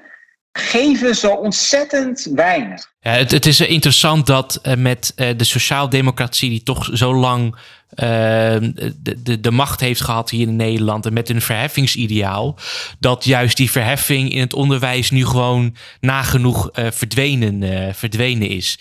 [0.53, 2.93] geven zo ontzettend weinig.
[3.01, 7.57] Ja, het, het is interessant dat eh, met eh, de sociaaldemocratie, die toch zo lang
[7.95, 12.59] de, de, de macht heeft gehad hier in Nederland en met een verheffingsideaal,
[12.99, 18.79] dat juist die verheffing in het onderwijs nu gewoon nagenoeg eh, verdwenen, eh, verdwenen is.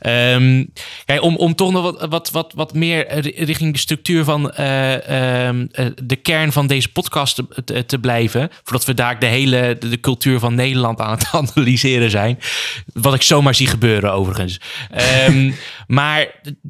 [0.00, 0.64] Ehm,
[1.04, 4.50] kijk, om, om toch nog wat, wat, wat, wat meer ri- richting de structuur van
[4.50, 7.42] eh, ehm, eh, de kern van deze podcast
[7.86, 12.38] te, blijven, voordat we daar de hele de, cultuur van Nederland aan het analyseren zijn.
[12.92, 14.60] Wat ik zomaar zie gebeuren, overigens.
[14.90, 15.50] Ehm,
[15.86, 16.18] maar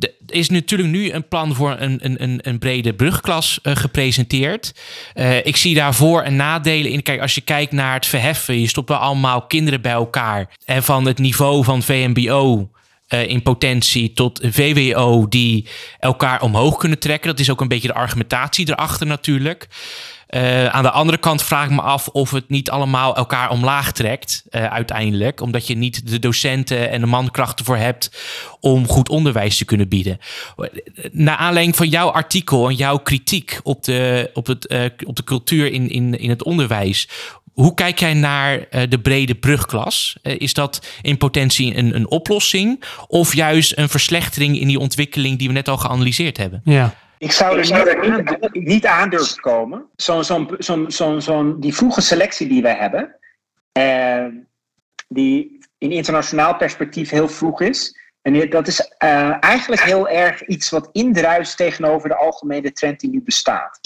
[0.01, 4.75] er is natuurlijk nu een plan voor een, een, brede brugklas eh, gepresenteerd.
[5.15, 7.03] Eh, ik zie daar voor- en nadelen in.
[7.03, 10.49] Kijk, als je kijkt naar het verheffen, je stopt wel allemaal kinderen bij elkaar.
[10.65, 12.71] En van het niveau van VMBO.
[13.11, 15.67] eh, in potentie tot VWO die
[15.99, 17.31] elkaar omhoog kunnen trekken.
[17.31, 19.69] Dat is ook een beetje de argumentatie erachter natuurlijk.
[20.31, 23.93] Eh, aan de andere kant vraag ik me af of het niet allemaal elkaar omlaag
[23.93, 25.41] trekt eh, uiteindelijk.
[25.41, 28.11] Omdat je niet de docenten en de mankrachten voor hebt
[28.61, 30.19] om goed onderwijs te kunnen bieden.
[31.13, 35.25] Naar aanleiding van jouw artikel en jouw kritiek op de, op het, eh, op de
[35.25, 37.09] cultuur in, in, in het onderwijs.
[37.53, 40.17] Hoe kijk jij naar de brede brugklas?
[40.23, 45.49] Is dat in potentie een, een oplossing of juist een verslechtering in die ontwikkeling die
[45.49, 46.61] we net al geanalyseerd hebben?
[46.65, 46.95] ja.
[47.21, 49.87] Ik zou er niet aan, niet aan durven komen.
[49.97, 53.17] Zo'n, zo'n, zo'n, zo'n, zo'n, die vroege selectie die wij hebben,
[53.73, 54.27] eh,
[55.09, 57.99] die in internationaal perspectief heel vroeg is.
[58.23, 63.11] En dat is eh, eigenlijk heel erg iets wat indruist tegenover de algemene trend die
[63.11, 63.79] nu bestaat.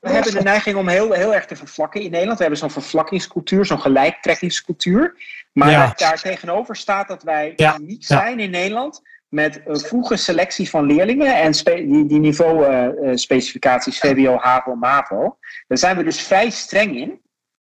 [0.00, 2.36] We hebben de neiging om heel, heel erg te vervlakken in Nederland.
[2.36, 5.16] We hebben zo'n vervlakkingscultuur, zo'n gelijktrekkingscultuur.
[5.52, 5.92] Maar Ja.
[5.96, 7.78] daar, tegenover staat dat wij Ja.
[7.78, 8.06] uniek Ja.
[8.18, 9.02] zijn in Nederland
[9.34, 15.38] met een vroege selectie van leerlingen en die, die niveau-specificaties VWO, HAVO, MAVO.
[15.68, 17.20] Daar zijn we dus vrij streng in.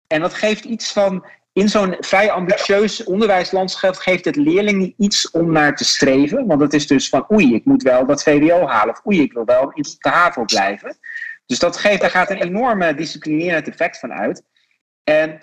[0.07, 5.53] En dat geeft iets van, in zo'n vrij ambitieus onderwijslandschap geeft het leerlingen iets om
[5.53, 6.47] naar te streven.
[6.47, 8.95] Want het is dus van, oei, ik moet wel dat VWO halen.
[8.95, 10.97] Of oei, ik wil wel in de HAVO blijven.
[11.47, 14.43] Dus dat geeft, daar gaat een enorme disciplinerend effect van uit.
[15.05, 15.39] En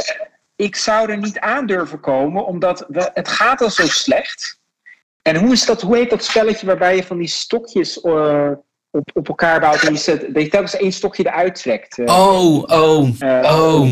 [0.56, 4.61] ik zou er niet aan durven komen, omdat we, het gaat al zo slecht.
[5.22, 8.52] En hoe, is dat, hoe heet dat spelletje waarbij je van die stokjes eh,
[8.92, 11.98] op, op elkaar bouwt en je zet, dat je telkens één stokje eruit trekt?
[12.00, 12.20] eh?
[12.20, 13.90] Oh, oh, Eh, oh.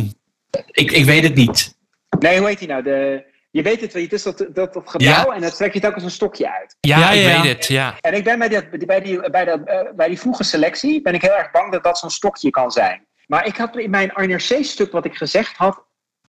[0.72, 1.76] Ik, ik weet het niet.
[2.20, 2.84] Nee, hoe heet die nou?
[2.84, 5.80] De, je weet het wel, het is dat, dat, dat gebouw en dan trek je
[5.80, 6.76] telkens een stokje uit.
[6.80, 7.66] Ja, Ja, ik ja, weet het.
[7.66, 7.96] Ja.
[8.02, 11.14] En ik ben bij, die, bij, die, bij, dat, eh, bij die vroege selectie ben
[11.14, 13.08] ik heel erg bang dat dat zo'n stokje kan zijn.
[13.28, 15.84] Maar ik had in mijn NRC-stuk wat ik gezegd had,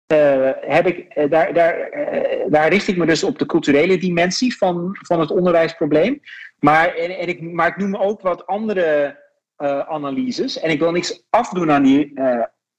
[0.06, 3.98] eh, heb ik, eh, daar, daar, eh, daar richt ik me dus op de culturele
[3.98, 6.22] dimensie van, van het onderwijsprobleem.
[6.60, 9.22] Maar, en, ik, maar ik noem ook wat andere
[9.88, 10.60] analyses.
[10.60, 12.14] En ik wil niks afdoen aan die,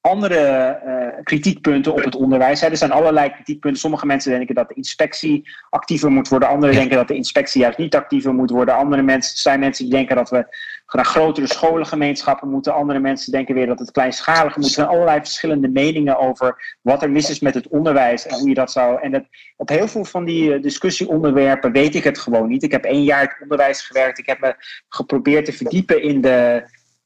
[0.05, 2.61] andere eh, kritiekpunten op het onderwijs.
[2.61, 2.68] Hè.
[2.68, 3.80] Er zijn allerlei kritiekpunten.
[3.80, 6.48] Sommige mensen denken dat de inspectie actiever moet worden.
[6.48, 8.74] Anderen denken dat de inspectie juist niet actiever moet worden.
[8.74, 10.46] Andere mensen zijn mensen die denken dat we
[10.92, 12.74] naar grotere scholengemeenschappen moeten.
[12.74, 14.68] Andere mensen denken weer dat het kleinschaliger moet.
[14.68, 18.48] Er zijn allerlei verschillende meningen over wat er mis is met het onderwijs en hoe
[18.48, 19.00] je dat zou.
[19.00, 19.24] En dat,
[19.57, 22.62] op heel veel van die discussieonderwerpen weet ik het gewoon niet.
[22.62, 24.18] Ik heb één jaar het onderwijs gewerkt.
[24.18, 24.55] Ik heb me
[24.88, 26.64] geprobeerd te verdiepen in de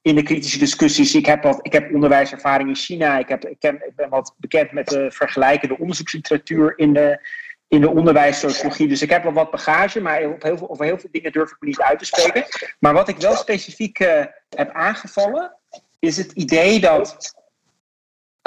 [0.09, 1.15] in de kritische discussies.
[1.15, 3.19] Ik heb, wat, ik heb onderwijservaring in China.
[3.19, 3.59] Ik, heb, ik,
[3.97, 7.27] ben wat bekend met de vergelijkende onderzoeksliteratuur in de,
[7.69, 8.89] in de onderwijssociologie.
[8.89, 11.51] Dus ik heb wel wat bagage, maar op heel veel, over heel veel dingen durf
[11.51, 12.45] ik me niet uit te spreken.
[12.79, 15.57] Maar wat ik wel specifiek uh, heb aangevallen,
[15.99, 17.35] is het idee dat,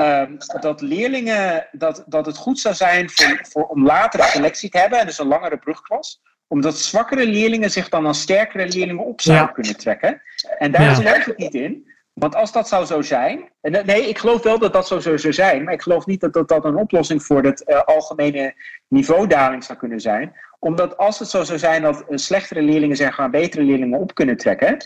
[0.01, 0.23] uh,
[0.59, 4.99] dat leerlingen, dat, dat het goed zou zijn voor, voor, om later selectie te hebben,
[4.99, 6.21] en dus een langere brugklas
[6.51, 10.21] omdat zwakkere leerlingen zich dan als sterkere leerlingen op zouden kunnen trekken.
[10.57, 11.89] En daar geloof ik niet in.
[12.13, 13.49] Want als dat zou zo zijn.
[13.61, 15.63] En nee, ik geloof wel dat dat zo zou zijn.
[15.63, 18.53] Maar ik geloof niet dat dat, dat een oplossing voor het uh, algemene
[18.87, 20.33] niveaudaling zou kunnen zijn.
[20.59, 24.15] Omdat als het zo zou zijn dat uh, slechtere leerlingen zich aan betere leerlingen op
[24.15, 24.85] kunnen trekken.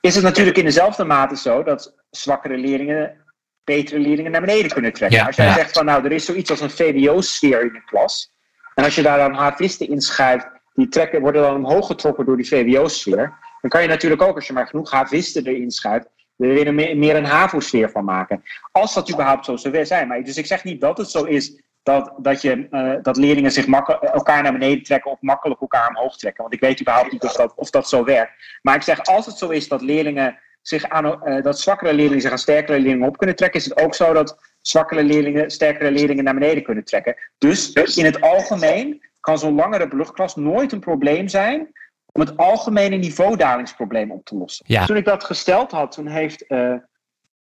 [0.00, 3.24] Is het natuurlijk in dezelfde mate zo dat zwakkere leerlingen
[3.64, 5.18] betere leerlingen naar beneden kunnen trekken.
[5.18, 5.54] Ja, als jij ja.
[5.54, 8.34] zegt van nou, er is zoiets als een VWO-sfeer in de klas.
[8.74, 12.48] En als je daar dan havisten inschuift die trekken, worden dan omhoog getrokken door die
[12.48, 13.38] VWO-sfeer.
[13.60, 16.06] Dan kan je natuurlijk ook, als je maar genoeg havisten erin schuift,
[16.36, 18.42] er weer een, meer een HAVO-sfeer van maken.
[18.72, 20.08] Als dat überhaupt zo zou zijn.
[20.08, 23.52] Maar, dus ik zeg niet dat het zo is dat, dat, je, uh, dat leerlingen
[23.52, 26.42] zich elkaar naar beneden trekken of makkelijk elkaar omhoog trekken.
[26.42, 28.32] Want ik weet überhaupt niet of dat, of dat zo werkt.
[28.62, 32.20] Maar ik zeg, als het zo is dat leerlingen zich aan, uh, dat zwakkere leerlingen
[32.20, 35.90] zich aan sterkere leerlingen op kunnen trekken, is het ook zo dat zwakkere leerlingen sterkere
[35.90, 37.16] leerlingen naar beneden kunnen trekken.
[37.38, 41.72] Dus in het algemeen kan zo'n langere brugklas nooit een probleem zijn
[42.12, 44.64] om het algemene niveaudalingsprobleem op te lossen.
[44.68, 44.84] Ja.
[44.84, 46.74] Toen ik dat gesteld had, toen heeft uh,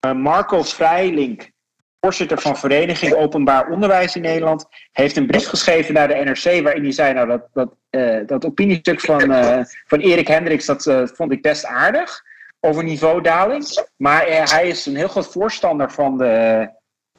[0.07, 1.51] uh, Marco Vrijlink,
[2.01, 6.83] voorzitter van Vereniging Openbaar Onderwijs in Nederland, heeft een brief geschreven naar de NRC waarin
[6.83, 9.21] hij zei, nou dat, dat, uh, dat opiniestuk van,
[9.87, 12.23] van Erik Hendricks, dat vond ik best aardig
[12.61, 13.87] over niveaudaling.
[13.97, 16.69] Maar hij is een heel groot voorstander van de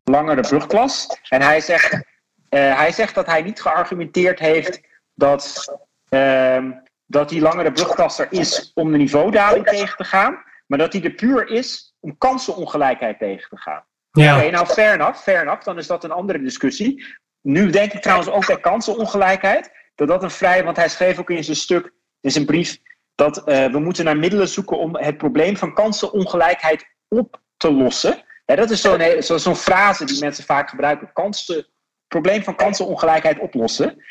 [0.04, 1.20] langere brugklas.
[1.30, 2.17] En hij zegt,
[2.50, 4.82] uh, hij zegt dat hij niet geargumenteerd heeft
[5.14, 5.76] dat,
[6.10, 6.66] uh,
[7.06, 11.04] dat die langere brugklas er is om de niveaudaling tegen te gaan, maar dat hij
[11.04, 13.84] er puur is om kansenongelijkheid tegen te gaan.
[14.12, 14.36] Ja.
[14.36, 17.06] Oké, okay, nou fair enough, fair enough, dan is dat een andere discussie.
[17.42, 21.30] Nu denk ik trouwens ook bij kansenongelijkheid, dat dat een vrij, want hij schreef ook
[21.30, 22.78] in zijn stuk, in zijn brief,
[23.16, 28.24] dat uh, we moeten naar middelen zoeken om het probleem van kansenongelijkheid op te lossen.
[28.46, 31.14] Ja, dat is zo'n zo, zo frase die mensen vaak gebruiken.
[31.14, 31.68] Kansen,
[32.08, 34.04] probleem van kansenongelijkheid oplossen.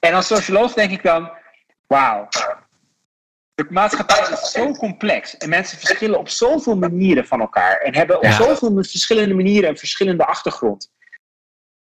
[0.00, 1.30] En als socioloog denk ik dan,
[1.86, 2.28] wauw.
[3.54, 8.16] De maatschappij is zo complex en mensen verschillen op zoveel manieren van elkaar en hebben
[8.16, 8.32] op Ja.
[8.32, 10.92] zoveel verschillende manieren een verschillende achtergrond.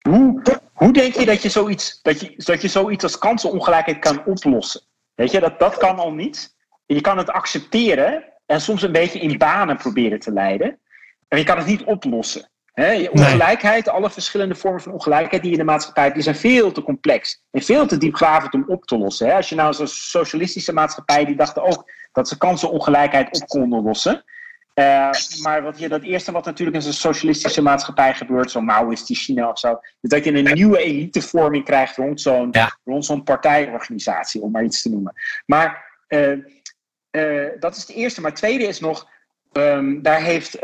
[0.02, 0.42] Hoe,
[0.74, 4.82] hoe denk je dat je, zoiets, dat, je, dat je zoiets als kansenongelijkheid kan oplossen?
[5.16, 6.56] Weet je, dat, dat kan al niet.
[6.86, 10.80] Je kan het accepteren en soms een beetje in banen proberen te leiden.
[11.28, 12.50] En je kan het niet oplossen.
[12.80, 13.08] Hè?
[13.12, 17.44] Ongelijkheid, alle verschillende vormen van ongelijkheid die in de maatschappij, die zijn veel te complex
[17.52, 19.34] en veel te diepgravend om op te lossen.
[19.34, 24.24] Als je nou zo'n socialistische maatschappij, die dachten ook dat ze kansenongelijkheid op konden lossen.
[24.76, 25.10] Uh,
[25.42, 29.50] maar wat je, dat eerste wat natuurlijk in zo'n socialistische maatschappij gebeurt, zo'n Maoïstische China
[29.50, 32.78] of zo, is dat je een nieuwe elitevorming krijgt rond zo'n Ja.
[32.84, 35.14] rond zo'n partijorganisatie, om maar iets te noemen.
[35.46, 36.38] Maar uh,
[37.12, 38.22] uh, dat is de eerste.
[38.22, 39.10] Maar het tweede is nog,
[39.52, 40.58] um, daar heeft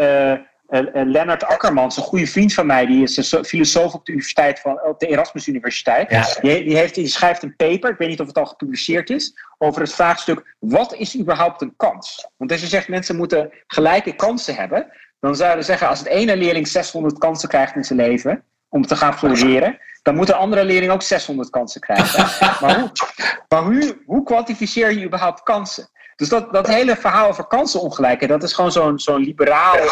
[0.93, 4.81] Lennart Akkermans, een goede vriend van mij, die is een filosoof op de universiteit van
[4.83, 6.09] op de Erasmus Universiteit.
[6.09, 6.25] Ja.
[6.41, 9.33] Die, die, heeft, die schrijft een paper, ik weet niet of het al gepubliceerd is,
[9.57, 12.27] over het vraagstuk: wat is überhaupt een kans?
[12.37, 14.87] Want als je zegt mensen moeten gelijke kansen hebben,
[15.19, 18.85] dan zouden we zeggen: als het ene leerling 600 kansen krijgt in zijn leven om
[18.85, 22.25] te gaan floreren, dan moet de andere leerling ook 600 kansen krijgen.
[22.61, 22.91] maar hoe,
[23.47, 25.89] maar hoe, hoe kwantificeer je überhaupt kansen?
[26.15, 29.83] Dus dat, dat hele verhaal over kansenongelijkheid, dat is gewoon zo'n zo'n liberaal, uh,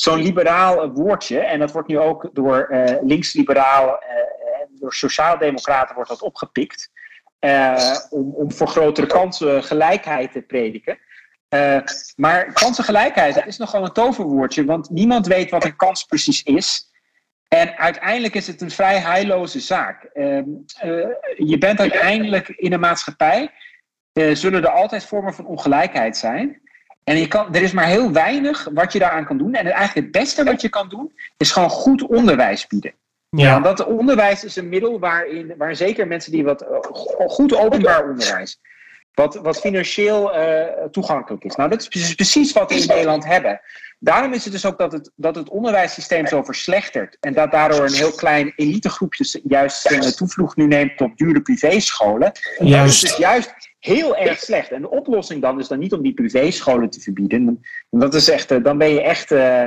[0.00, 1.38] zo'n liberaal woordje.
[1.38, 6.90] En dat wordt nu ook door uh, links-liberaal uh, en door sociaaldemocraten wordt dat opgepikt.
[8.10, 10.98] om, om voor grotere kansen gelijkheid te prediken.
[12.16, 16.88] maar kansengelijkheid, dat is nogal een toverwoordje, want niemand weet wat een kans precies is.
[17.48, 20.10] En uiteindelijk is het een vrij heilloze zaak.
[21.36, 23.50] je bent uiteindelijk in een maatschappij
[24.12, 26.60] zullen er altijd vormen van ongelijkheid zijn.
[27.04, 29.54] En je kan, er is maar heel weinig wat je daaraan kan doen.
[29.54, 32.92] En eigenlijk het beste wat je kan doen, is gewoon goed onderwijs bieden.
[33.30, 33.60] Ja.
[33.60, 36.64] Want dat onderwijs is een middel waarin, waar zeker mensen die wat
[37.26, 38.60] goed openbaar onderwijs.
[39.14, 40.32] wat, wat financieel
[40.90, 41.56] toegankelijk is.
[41.56, 43.60] Nou, dat is precies wat we in Nederland hebben.
[43.98, 47.16] Daarom is het dus ook dat het, dat het onderwijssysteem zo verslechtert.
[47.20, 52.32] En dat daardoor een heel klein elitegroepje juist toevlucht nu neemt op dure privéscholen.
[52.58, 52.74] Juist.
[52.76, 54.70] Dat is dus juist heel erg slecht.
[54.70, 57.64] En de oplossing dan is dan niet om die privéscholen te verbieden.
[57.90, 59.64] Dat is echt, eh, dan ben je echt, uh,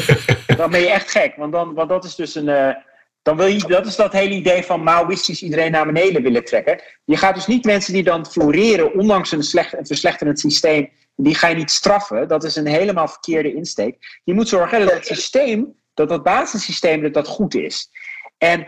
[0.60, 1.36] dan ben je echt gek.
[1.36, 2.48] Want, dan, want dat is dus een.
[2.48, 2.74] Uh,
[3.22, 6.82] dan wil je, dat is dat hele idee van Maoïstisch iedereen naar beneden willen trekken.
[7.04, 11.34] Je gaat dus niet mensen die dan floreren, ondanks een, slecht, een verslechterend systeem, die
[11.34, 12.28] ga je niet straffen.
[12.28, 14.20] Dat is een helemaal verkeerde insteek.
[14.24, 17.90] Je moet zorgen dat het systeem, dat dat basissysteem, dat dat goed is.
[18.38, 18.66] En,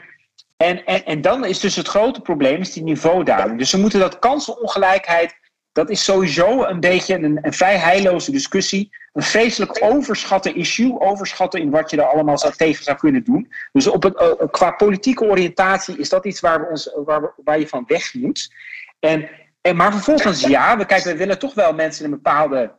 [0.63, 3.59] en, en, dan is dus het grote probleem is die niveaudaling.
[3.59, 5.35] Dus we moeten dat kansenongelijkheid,
[5.73, 8.91] dat is sowieso een beetje een, een vrij heilloze discussie.
[9.13, 13.53] Een vreselijk overschatten issue, overschatten in wat je er allemaal tegen zou kunnen doen.
[13.73, 17.59] Dus op het, uh, qua politieke oriëntatie is dat iets waar, we ons, waar, waar
[17.59, 18.53] je van weg moet.
[19.01, 19.29] En
[19.63, 22.73] en, maar vervolgens, ja, we, kijk, we willen toch wel mensen een bepaalde,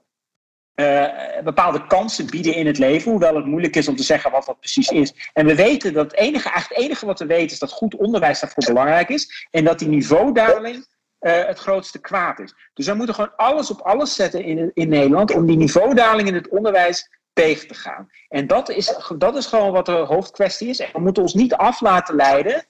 [0.75, 1.07] uh,
[1.43, 3.11] bepaalde kansen bieden in het leven.
[3.11, 5.29] Hoewel het moeilijk is om te zeggen wat dat precies is.
[5.33, 8.39] En we weten dat het enige, eigenlijk enige wat we weten is dat goed onderwijs
[8.39, 9.47] daarvoor belangrijk is.
[9.51, 10.85] En dat die niveaudaling
[11.19, 12.53] uh, het grootste kwaad is.
[12.73, 16.35] Dus we moeten gewoon alles op alles zetten in, in Nederland om die niveaudaling in
[16.35, 18.09] het onderwijs tegen te gaan.
[18.29, 20.79] En dat is, dat is gewoon wat de hoofdkwestie is.
[20.79, 22.65] En we moeten ons niet af laten leiden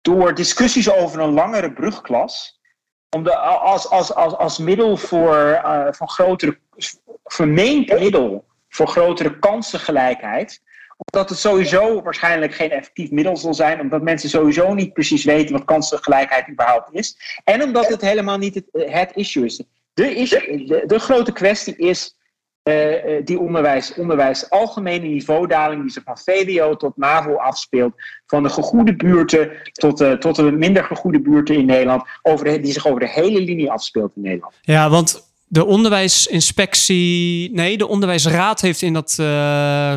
[0.00, 2.57] door discussies over een langere brugklas
[3.10, 6.58] om de, als, als, als, als middel voor, uh, voor grotere,
[7.24, 10.62] vermeend middel voor grotere kansengelijkheid.
[11.10, 15.52] Omdat het sowieso waarschijnlijk geen effectief middel zal zijn, omdat mensen sowieso niet precies weten
[15.52, 17.40] wat kansengelijkheid überhaupt is.
[17.44, 19.62] En omdat het helemaal niet het, het issue is.
[19.94, 22.17] De, issue, de, de grote kwestie is
[22.68, 27.92] uh, die onderwijs, onderwijs algemene niveaudaling die zich van VWO tot MAVO afspeelt,
[28.26, 32.72] van de gegoede buurten tot, uh, tot de minder gegoede buurten in Nederland, over die
[32.72, 34.54] zich over de hele linie afspeelt in Nederland.
[34.60, 39.14] Ja, want de onderwijsinspectie, nee, de onderwijsraad heeft in dat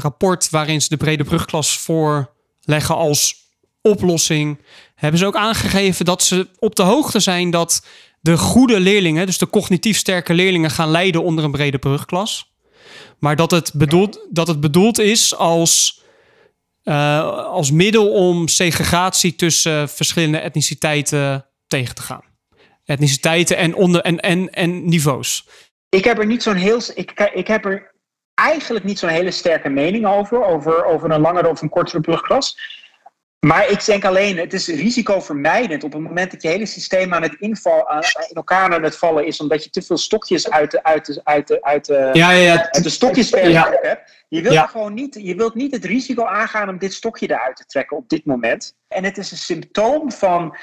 [0.02, 3.36] rapport waarin ze de brede brugklas voorleggen als
[3.82, 4.58] oplossing,
[4.96, 7.86] hebben ze ook aangegeven dat ze op de hoogte zijn dat
[8.22, 12.51] de goede leerlingen, dus de cognitief sterke leerlingen, gaan leiden onder een brede brugklas.
[13.22, 16.04] Maar dat het bedoeld, dat het bedoeld is als,
[16.84, 22.24] uh, als middel om segregatie tussen verschillende etniciteiten tegen te gaan.
[22.86, 25.48] Etniciteiten en, onder, en, en, en niveaus.
[25.90, 26.82] Ik heb er niet zo'n heel.
[26.94, 27.92] Ik, ik heb er
[28.34, 32.58] eigenlijk niet zo'n hele sterke mening over, over, over een langere of een kortere brugklas.
[33.48, 37.22] Maar ik denk alleen, het is risicovermijdend op het moment dat je hele systeem aan
[37.22, 40.72] het inval, aan, in elkaar aan het vallen is, omdat je te veel stokjes uit
[40.72, 44.24] de, uit de, uit de, uit de, ja, ja, uit de stokjes hebt.
[44.28, 47.66] Je wilt, gewoon niet, je wilt niet het risico aangaan om dit stokje eruit te
[47.66, 48.76] trekken op dit moment.
[48.88, 50.58] En het is een symptoom van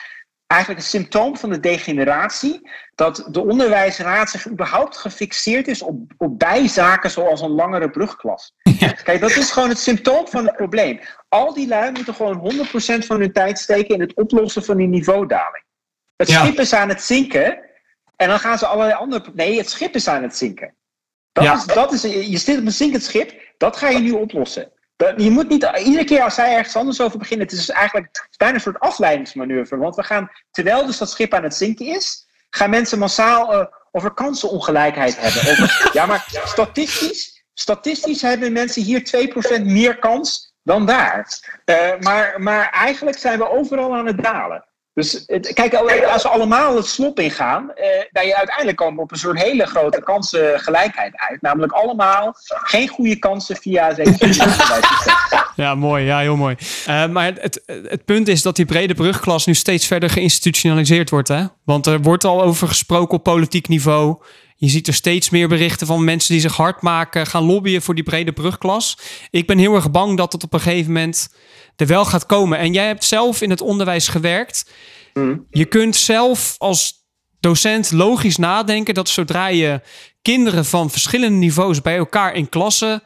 [0.49, 2.71] eigenlijk een symptoom van de degeneratie.
[2.95, 8.55] Dat de onderwijsraad zich überhaupt gefixeerd is op, op bijzaken zoals een langere brugklas.
[9.03, 11.01] Kijk, dat is gewoon het symptoom van het probleem.
[11.29, 14.87] Al die lui moeten gewoon 100% van hun tijd steken in het oplossen van die
[14.87, 15.65] niveaudaling.
[16.17, 17.59] Het schip is aan het zinken.
[18.17, 19.31] En dan gaan ze allerlei andere.
[19.35, 20.75] Nee, het schip is aan het zinken.
[21.33, 24.73] Dat is, dat is, je zit op een zinkend schip, dat ga je nu oplossen.
[25.17, 27.47] Je moet niet iedere keer als zij ergens anders over beginnen.
[27.47, 29.77] Het is dus eigenlijk bijna een soort afleidingsmanoeuvre.
[29.77, 33.67] Want we gaan, terwijl dus dat schip aan het zinken is, gaan mensen massaal uh,
[33.93, 35.51] over kansenongelijkheid hebben.
[35.51, 39.31] Over, ja, maar statistisch, statistisch hebben mensen hier
[39.61, 41.41] 2% meer kans dan daar.
[41.65, 44.68] Uh, maar, maar eigenlijk zijn we overal aan het dalen.
[44.99, 45.25] Dus
[45.55, 45.75] kijk,
[46.13, 49.67] als we allemaal het slop ingaan, eh, ben je uiteindelijk komen op een soort hele
[49.67, 51.43] grote kansengelijkheid uit.
[51.43, 53.95] Namelijk allemaal geen goede kansen via
[55.57, 56.05] Ja, mooi.
[56.05, 56.57] Ja, heel mooi.
[56.89, 61.29] Uh, maar het, het punt is dat die brede brugklas nu steeds verder geïnstitutionaliseerd wordt.
[61.29, 61.45] Hè?
[61.65, 64.17] Want er wordt al over gesproken op politiek niveau.
[64.57, 67.95] Je ziet er steeds meer berichten van mensen die zich hard maken, gaan lobbyen voor
[67.95, 68.99] die brede brugklas.
[69.31, 71.29] Ik ben heel erg bang dat het op een gegeven moment
[71.81, 72.59] er wel gaat komen.
[72.59, 74.71] En jij hebt zelf in het onderwijs gewerkt.
[75.13, 75.47] Mm.
[75.51, 77.07] Je kunt zelf als
[77.41, 79.81] docent logisch nadenken dat zodra je
[80.23, 83.03] kinderen van verschillende niveaus bij elkaar in klassen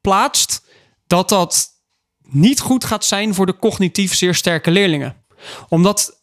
[0.00, 0.66] plaatst,
[1.06, 1.68] dat dat
[2.28, 5.24] niet goed gaat zijn voor de cognitief zeer sterke leerlingen.
[5.68, 6.20] Omdat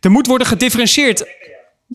[0.00, 1.24] er moet worden gedifferentieerd.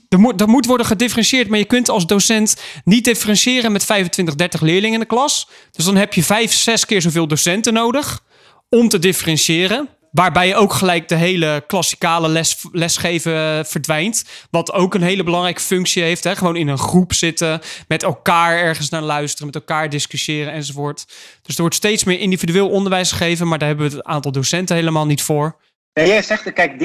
[0.09, 4.35] Er moet, er moet worden gedifferentieerd, maar je kunt als docent niet differentiëren met 25,
[4.35, 5.49] 30 leerlingen in de klas.
[5.71, 8.23] Dus dan heb je vijf, zes keer zoveel docenten nodig
[8.69, 9.89] om te differentiëren.
[10.11, 14.25] Waarbij je ook gelijk de hele klassikale les, lesgeven verdwijnt.
[14.51, 16.23] Wat ook een hele belangrijke functie heeft.
[16.23, 16.35] Hè?
[16.35, 21.05] Gewoon in een groep zitten, met elkaar ergens naar luisteren, met elkaar discussiëren enzovoort.
[21.41, 24.75] Dus er wordt steeds meer individueel onderwijs gegeven, maar daar hebben we het aantal docenten
[24.75, 25.57] helemaal niet voor.
[25.93, 26.79] Ja, jij zegt, kijk,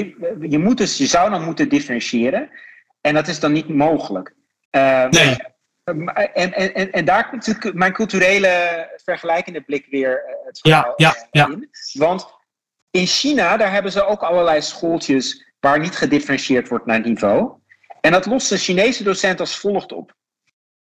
[0.49, 2.51] je, moet dus, je zou dan moeten differentiëren.
[3.01, 4.35] En dat is dan niet mogelijk.
[4.71, 5.37] Uh, nee.
[5.85, 11.29] En, en, en, en, daar komt natuurlijk mijn culturele vergelijkende blik weer het verhaal ja,
[11.31, 11.69] ja, in.
[11.93, 12.27] Want
[12.91, 17.53] in China, daar hebben ze ook allerlei schooltjes waar niet gedifferentieerd wordt naar niveau.
[18.01, 20.15] En dat lost de Chinese docent als volgt op.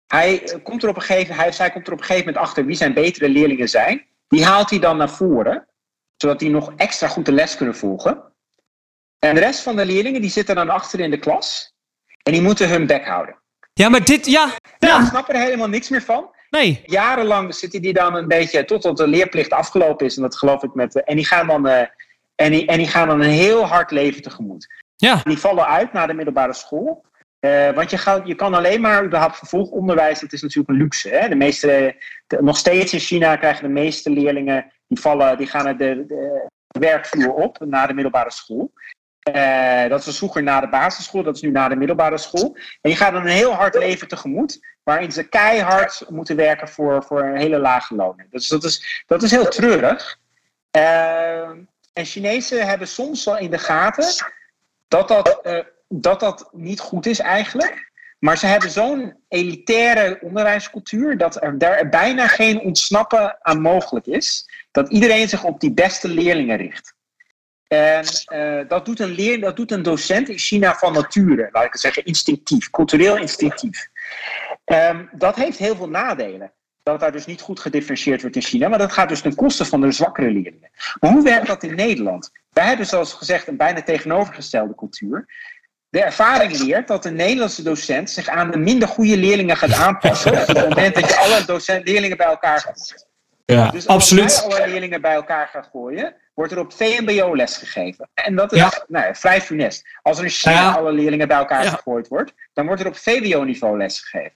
[0.08, 2.66] Hij, komt er op een gegeven, hij, zij komt er op een gegeven moment achter
[2.66, 4.06] wie zijn betere leerlingen zijn.
[4.28, 5.68] Die haalt hij dan naar voren,
[6.16, 8.24] zodat die nog extra goed de les kunnen volgen.
[9.20, 11.74] En de rest van de leerlingen die zitten dan achter in de klas.
[12.24, 13.38] En die moeten hun bek houden.
[13.74, 14.52] Ja, maar dit, ja.
[14.80, 15.06] ja.
[15.06, 16.30] snappen er helemaal niks meer van.
[16.50, 16.82] Nee.
[16.86, 20.16] Jarenlang zitten die dan een beetje, totdat de leerplicht afgelopen is.
[20.16, 21.04] En dat geloof ik met.
[21.04, 21.82] En die gaan dan, uh,
[22.36, 24.68] en die, en die gaan dan een heel hard leven tegemoet.
[24.96, 25.22] Ja.
[25.24, 27.08] Die vallen uit naar de middelbare school.
[27.40, 31.10] Uh, want je, gaat, je kan alleen maar überhaupt vervolgonderwijs, het is natuurlijk een luxe.
[31.10, 31.30] Hè?
[31.30, 31.96] De meeste,
[32.40, 36.80] nog steeds in China krijgen de meeste leerlingen, die, vallen, die gaan de, de, de
[36.80, 38.72] werkvloer op na de middelbare school.
[39.36, 42.58] Uh, dat was vroeger na de basisschool, dat is nu na de middelbare school.
[42.82, 47.04] En je gaat dan een heel hard leven tegemoet, waarin ze keihard moeten werken voor,
[47.04, 48.28] voor een hele lage lonen.
[48.30, 50.20] Dus dat is, dat is heel treurig.
[50.78, 51.50] Uh,
[51.94, 54.26] en Chinezen hebben soms wel in de gaten
[54.88, 57.92] dat dat, uh, dat, dat niet goed is eigenlijk.
[58.20, 64.50] Maar ze hebben zo'n elitaire onderwijscultuur dat er daar bijna geen ontsnappen aan mogelijk is.
[64.72, 66.94] Dat iedereen zich op die beste leerlingen richt.
[67.70, 71.66] En uh, dat, doet een leer, dat doet een docent in China van nature, laat
[71.66, 73.90] ik het zeggen, instinctief, cultureel instinctief.
[74.66, 76.52] Um, dat heeft heel veel nadelen.
[76.84, 79.66] Dat daar dus niet goed gedifferentieerd wordt in China, maar dat gaat dus ten koste
[79.66, 80.70] van de zwakkere leerlingen.
[81.00, 82.32] Maar hoe werkt dat in Nederland?
[82.50, 85.26] Wij hebben, zoals gezegd, een bijna tegenovergestelde cultuur.
[85.90, 90.32] De ervaring leert dat de Nederlandse docent zich aan de minder goede leerlingen gaat aanpassen.
[90.32, 93.08] op het moment dat je alle docent, leerlingen bij elkaar gaat.
[93.46, 94.44] Ja, dus als absoluut.
[94.44, 98.10] alle leerlingen bij elkaar gaan gooien, wordt er op VMBO les gegeven.
[98.14, 98.86] En dat is ja.
[98.88, 99.88] nou, vrij funest.
[100.02, 100.72] Als er in China ja.
[100.72, 101.70] alle leerlingen bij elkaar ja.
[101.70, 104.36] gegooid wordt, dan wordt er op VWO-niveau les gegeven.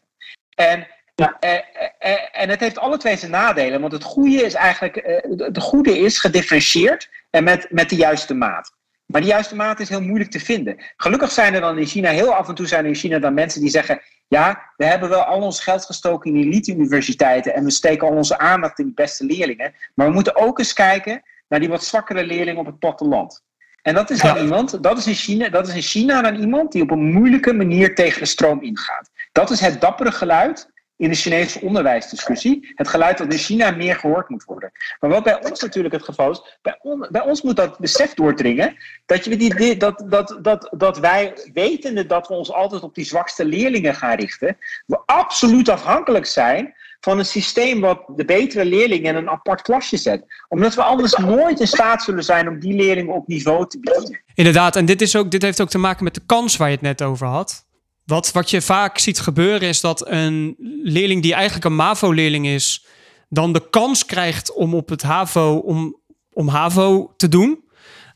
[0.55, 1.53] En, eh,
[1.99, 5.61] eh, en het heeft alle twee zijn nadelen, want het goede is eigenlijk, eh, de
[5.61, 8.73] goede is gedifferentieerd en met, met de juiste maat.
[9.05, 10.83] Maar die juiste maat is heel moeilijk te vinden.
[10.97, 13.33] Gelukkig zijn er dan in China, heel af en toe zijn er in China dan
[13.33, 17.71] mensen die zeggen: Ja, we hebben wel al ons geld gestoken in elite-universiteiten en we
[17.71, 19.73] steken al onze aandacht in die beste leerlingen.
[19.95, 23.43] Maar we moeten ook eens kijken naar die wat zwakkere leerlingen op het platteland.
[23.81, 24.41] En dat is dan ja.
[24.41, 27.53] iemand, dat is, in China, dat is in China dan iemand die op een moeilijke
[27.53, 29.09] manier tegen de stroom ingaat.
[29.31, 32.71] Dat is het dappere geluid in de Chinese onderwijsdiscussie.
[32.75, 34.71] Het geluid dat in China meer gehoord moet worden.
[34.99, 38.13] Maar wat bij ons natuurlijk het geval is, bij, on, bij ons moet dat besef
[38.13, 38.75] doordringen
[39.05, 43.05] dat, je die, dat, dat, dat, dat wij, wetende dat we ons altijd op die
[43.05, 46.73] zwakste leerlingen gaan richten, we absoluut afhankelijk zijn
[47.03, 50.25] van een systeem wat de betere leerlingen in een apart klasje zet.
[50.47, 54.23] Omdat we anders nooit in staat zullen zijn om die leerlingen op niveau te bedienen.
[54.33, 56.73] Inderdaad, en dit, is ook, dit heeft ook te maken met de kans waar je
[56.73, 57.65] het net over had.
[58.05, 62.85] Wat, wat je vaak ziet gebeuren is dat een leerling die eigenlijk een MAVO-leerling is,
[63.29, 65.99] dan de kans krijgt om op het HAVO, om,
[66.33, 67.63] om HAVO te doen.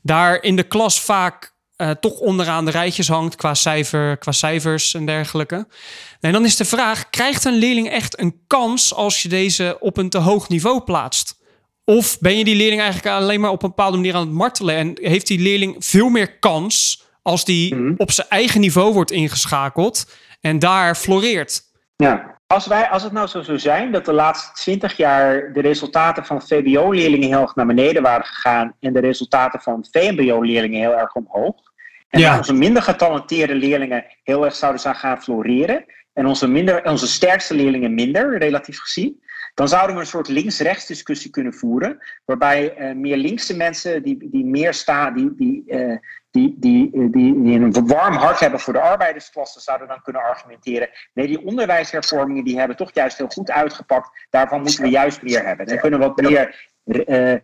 [0.01, 4.93] Daar in de klas vaak uh, toch onderaan de rijtjes hangt qua, cijfer, qua cijfers
[4.93, 5.67] en dergelijke.
[6.19, 9.97] En dan is de vraag: krijgt een leerling echt een kans als je deze op
[9.97, 11.35] een te hoog niveau plaatst?
[11.85, 14.75] Of ben je die leerling eigenlijk alleen maar op een bepaalde manier aan het martelen
[14.75, 17.93] en heeft die leerling veel meer kans als die mm -hmm.
[17.97, 20.11] op zijn eigen niveau wordt ingeschakeld
[20.41, 21.61] en daar floreert?
[21.95, 25.61] Ja, als, wij, als het nou zo zou zijn dat de laatste twintig jaar de
[25.61, 30.97] resultaten van VBO-leerlingen heel erg naar beneden waren gegaan en de resultaten van VMBO-leerlingen heel
[30.97, 31.55] erg omhoog,
[32.09, 32.37] en ja.
[32.37, 35.85] onze minder getalenteerde leerlingen heel erg zouden zijn gaan floreren.
[36.13, 39.21] En onze, minder, onze sterkste leerlingen minder, relatief gezien.
[39.57, 41.97] Dan zouden we een soort links-rechts discussie kunnen voeren.
[42.25, 45.97] Waarbij uh, meer linkse mensen die, die meer staan, die, die, uh,
[46.31, 50.89] die, die, die, die, een warm hart hebben voor de arbeidersklasse, zouden dan kunnen argumenteren.
[51.13, 54.25] Nee, die onderwijshervormingen die hebben toch juist heel goed uitgepakt.
[54.29, 55.65] Daarvan moeten we juist meer hebben.
[55.65, 57.35] Dan kunnen wat meer uh,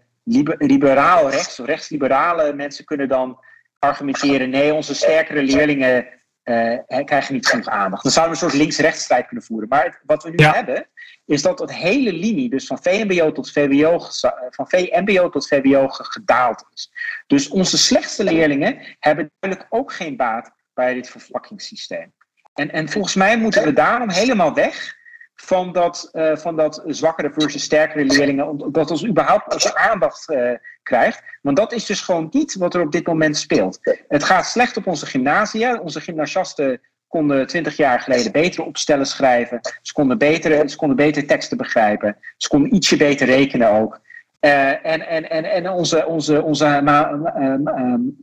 [0.58, 3.40] liberaal rechts rechtsliberale mensen kunnen dan
[3.80, 6.08] argumenteren, nee, onze sterkere leerlingen
[6.44, 8.04] uh, krijgen niet genoeg aandacht.
[8.04, 9.70] Dan zouden we een soort links-rechts kunnen voeren.
[9.70, 10.54] Maar het, wat we nu ja.
[10.54, 10.90] hebben,
[11.26, 14.00] is dat het hele linie, dus van VMBO tot VWO,
[14.50, 16.92] van VMBO tot VWO gedaald is.
[17.28, 22.14] Dus onze slechtste leerlingen hebben duidelijk ook geen baat bij dit vervlakkingssysteem.
[22.54, 24.96] En, en volgens mij moeten we daarom helemaal weg
[25.44, 30.52] van dat, uh, van dat zwakkere versus sterkere leerlingen, dat ons überhaupt onze aandacht uh,
[30.84, 31.24] krijgt.
[31.42, 33.80] Want dat is dus gewoon niet wat er op dit moment speelt.
[34.08, 35.80] Het gaat slecht op onze gymnasia.
[35.80, 39.60] Onze gymnasiasten konden twintig jaar geleden betere opstellen schrijven.
[39.82, 42.18] Ze konden betere, ze konden betere teksten begrijpen.
[42.38, 44.00] Ze konden ietsje beter rekenen ook.
[44.42, 47.12] Uh, en, en, en, en onze, onze, onze ma,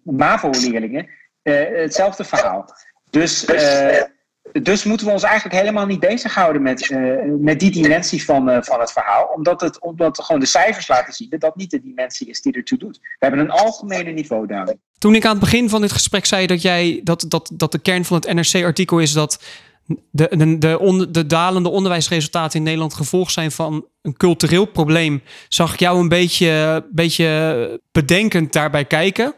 [0.04, 1.08] MAVO-leerlingen,
[1.42, 2.74] hetzelfde verhaal.
[3.10, 3.44] Dus,
[4.62, 8.56] dus moeten we ons eigenlijk helemaal niet bezighouden met, uh, met die dimensie van, uh,
[8.60, 9.26] van het verhaal.
[9.34, 12.52] Omdat, het, omdat gewoon de cijfers laten zien dat dat niet de dimensie is die
[12.52, 12.98] ertoe doet.
[13.00, 14.74] We hebben een algemene niveau daar.
[14.98, 17.78] Toen ik aan het begin van dit gesprek zei dat, jij, dat, dat, dat de
[17.78, 19.42] kern van het NRC-artikel is dat
[20.10, 25.72] de, de, de, de dalende onderwijsresultaten in Nederland gevolg zijn van een cultureel probleem, zag
[25.72, 29.34] ik jou een beetje, beetje bedenkend daarbij kijken.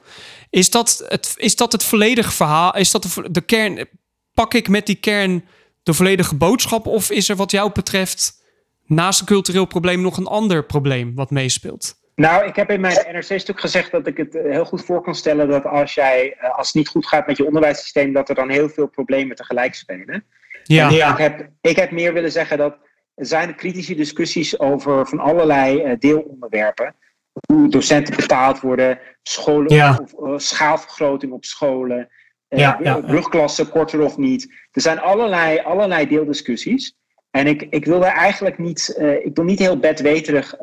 [0.51, 2.77] Is dat het, is dat het volledige verhaal?
[2.77, 3.89] Is dat de kern?
[4.35, 5.45] Pak ik met die kern
[5.83, 6.87] de volledige boodschap?
[6.87, 8.43] Of is er wat jou betreft
[8.87, 12.01] naast een cultureel probleem nog een ander probleem wat meespeelt?
[12.15, 15.49] Nou, ik heb in mijn NRC-stuk gezegd dat ik het heel goed voor kan stellen
[15.49, 18.69] dat als, jij, als het niet goed gaat met je onderwijssysteem, dat er dan heel
[18.69, 20.25] veel problemen tegelijk spelen.
[20.63, 20.89] Ja.
[20.89, 22.77] En ik, heb, ik heb meer willen zeggen dat
[23.15, 26.95] er zijn kritische discussies over van allerlei deelonderwerpen
[27.47, 32.05] hoe docenten betaald worden, scholen, of, uh, schaalvergroting op scholen, uh,
[32.61, 34.53] ja, ja, brugklassen korter of niet.
[34.71, 36.97] Er zijn allerlei, allerlei deeldiscussies.
[37.31, 40.55] En ik, ik wil daar eigenlijk niet, uh, ik wil niet heel bedweterig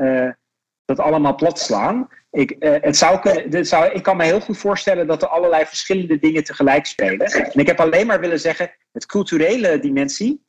[0.86, 2.08] dat allemaal plat slaan.
[2.32, 6.20] Ik, het zou kunnen, zou, ik kan me heel goed voorstellen dat er allerlei verschillende
[6.20, 7.28] dingen tegelijk spelen.
[7.28, 10.44] En ik heb alleen maar willen zeggen, het culturele dimensie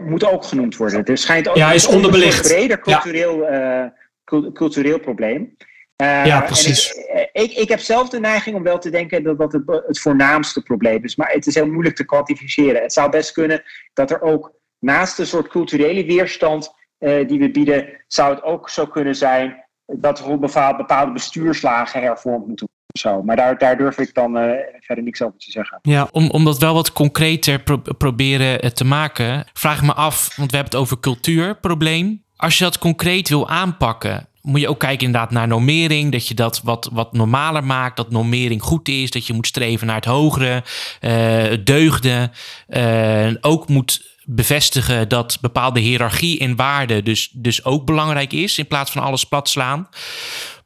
[0.00, 1.04] moet ook genoemd worden.
[1.04, 2.44] Er schijnt ook ja, is onderbelicht.
[2.44, 3.46] een breder cultureel
[4.52, 5.56] cultureel probleem.
[6.00, 6.92] Uh, ja, precies.
[6.92, 9.62] Ik, eh, ik, ik, heb zelf de neiging om wel te denken dat dat het,
[9.86, 11.16] het voornaamste probleem is.
[11.16, 12.82] Maar het is heel moeilijk te kwantificeren.
[12.82, 17.50] Het zou best kunnen dat er ook naast een soort culturele weerstand uh, die we
[17.50, 22.78] bieden, zou het ook zo kunnen zijn dat er bepaalde, bepaalde bestuurslagen hervormd moeten worden.
[23.00, 23.22] Zo.
[23.22, 25.78] Maar daar, daar durf ik dan uh, verder niks over te zeggen.
[25.82, 30.50] Ja, om, om dat wel wat concreter pro proberen te maken, vraag me af, want
[30.50, 35.06] we hebben het over cultuurprobleem als je dat concreet wil aanpakken, moet je ook kijken
[35.06, 36.12] inderdaad naar normering.
[36.12, 37.96] Dat je dat wat, wat normaler maakt.
[37.96, 39.10] Dat normering goed is.
[39.10, 40.64] Dat je moet streven naar het hogere.
[41.00, 42.32] Uh, deugden.
[42.68, 48.58] Uh, ook moet bevestigen dat bepaalde hiërarchie in waarde dus, dus ook belangrijk is.
[48.58, 49.88] In plaats van alles plat slaan.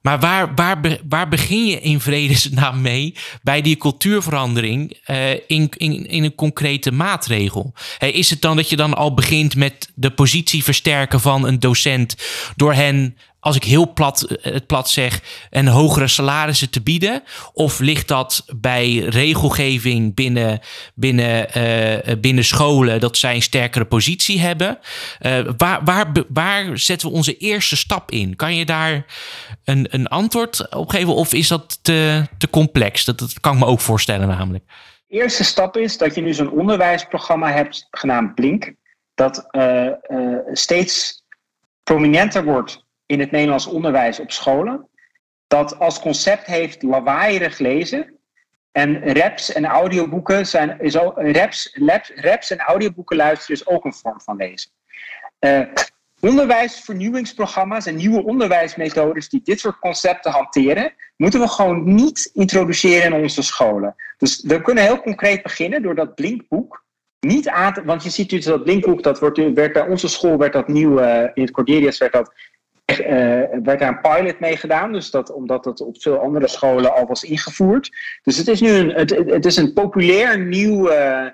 [0.04, 6.06] Maar waar, waar, waar begin je in vredesnaam mee bij die cultuurverandering uh, in, in,
[6.06, 7.74] in een concrete maatregel?
[7.98, 12.16] Is het dan dat je dan al begint met de positie versterken van een docent
[12.56, 15.20] door hen als ik heel plat eh, het plat zeg,
[15.50, 17.22] een hogere salarissen te bieden?
[17.52, 20.60] Of ligt dat bij regelgeving binnen,
[20.94, 24.78] binnen, uh, binnen scholen dat zij een sterkere positie hebben?
[25.56, 28.36] Waar, waar, waar zetten we onze eerste stap in?
[28.36, 29.06] Kan je daar
[29.64, 33.04] een, een antwoord op geven of is dat te, te complex?
[33.04, 34.64] Dat, dat kan ik me ook voorstellen namelijk.
[35.06, 38.72] De eerste stap is dat je nu zo'n onderwijsprogramma hebt genaamd Blink.
[39.14, 39.46] Dat
[40.52, 41.22] steeds
[41.82, 44.88] prominenter wordt in het Nederlands onderwijs op scholen.
[45.46, 48.18] Dat als concept heeft lawaaierig lezen.
[48.72, 51.78] En raps en audioboeken zijn, is ook, raps,
[52.14, 54.70] raps, en audioboeken luisteren is ook een vorm van lezen.
[55.40, 55.60] Uh,
[56.20, 63.22] onderwijsvernieuwingsprogramma's en nieuwe onderwijsmethodes die dit soort concepten hanteren, moeten we gewoon niet introduceren in
[63.22, 63.94] onze scholen.
[64.18, 66.84] Dus we kunnen heel concreet beginnen door dat blinkboek
[67.20, 70.38] niet aan te, want je ziet dus dat blinkboek, dat wordt, werd bij onze school
[70.38, 72.32] werd dat nieuw, uh, in het Cordelius werd dat
[72.84, 77.06] werd daar een pilot mee gedaan, dus dat, omdat het op veel andere scholen al
[77.06, 77.90] was ingevoerd.
[78.22, 81.26] Dus het is nu een, het, het is een populair nieuw, uh,